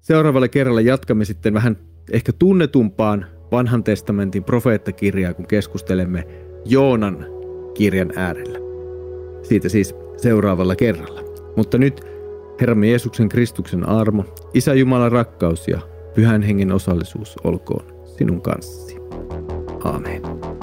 Seuraavalle 0.01 0.49
kerralla 0.49 0.81
jatkamme 0.81 1.25
sitten 1.25 1.53
vähän 1.53 1.77
ehkä 2.11 2.33
tunnetumpaan 2.33 3.25
vanhan 3.55 3.83
testamentin 3.83 4.43
profeettakirjaa, 4.43 5.33
kun 5.33 5.47
keskustelemme 5.47 6.27
Joonan 6.65 7.25
kirjan 7.73 8.11
äärellä. 8.15 8.59
Siitä 9.43 9.69
siis 9.69 9.95
seuraavalla 10.17 10.75
kerralla. 10.75 11.21
Mutta 11.55 11.77
nyt 11.77 12.01
Herramme 12.61 12.87
Jeesuksen 12.87 13.29
Kristuksen 13.29 13.89
armo, 13.89 14.25
Isä 14.53 14.73
Jumalan 14.73 15.11
rakkaus 15.11 15.67
ja 15.67 15.79
Pyhän 16.15 16.41
Hengen 16.41 16.71
osallisuus 16.71 17.35
olkoon 17.43 17.85
sinun 18.17 18.41
kanssasi. 18.41 18.97
Amen. 19.83 20.54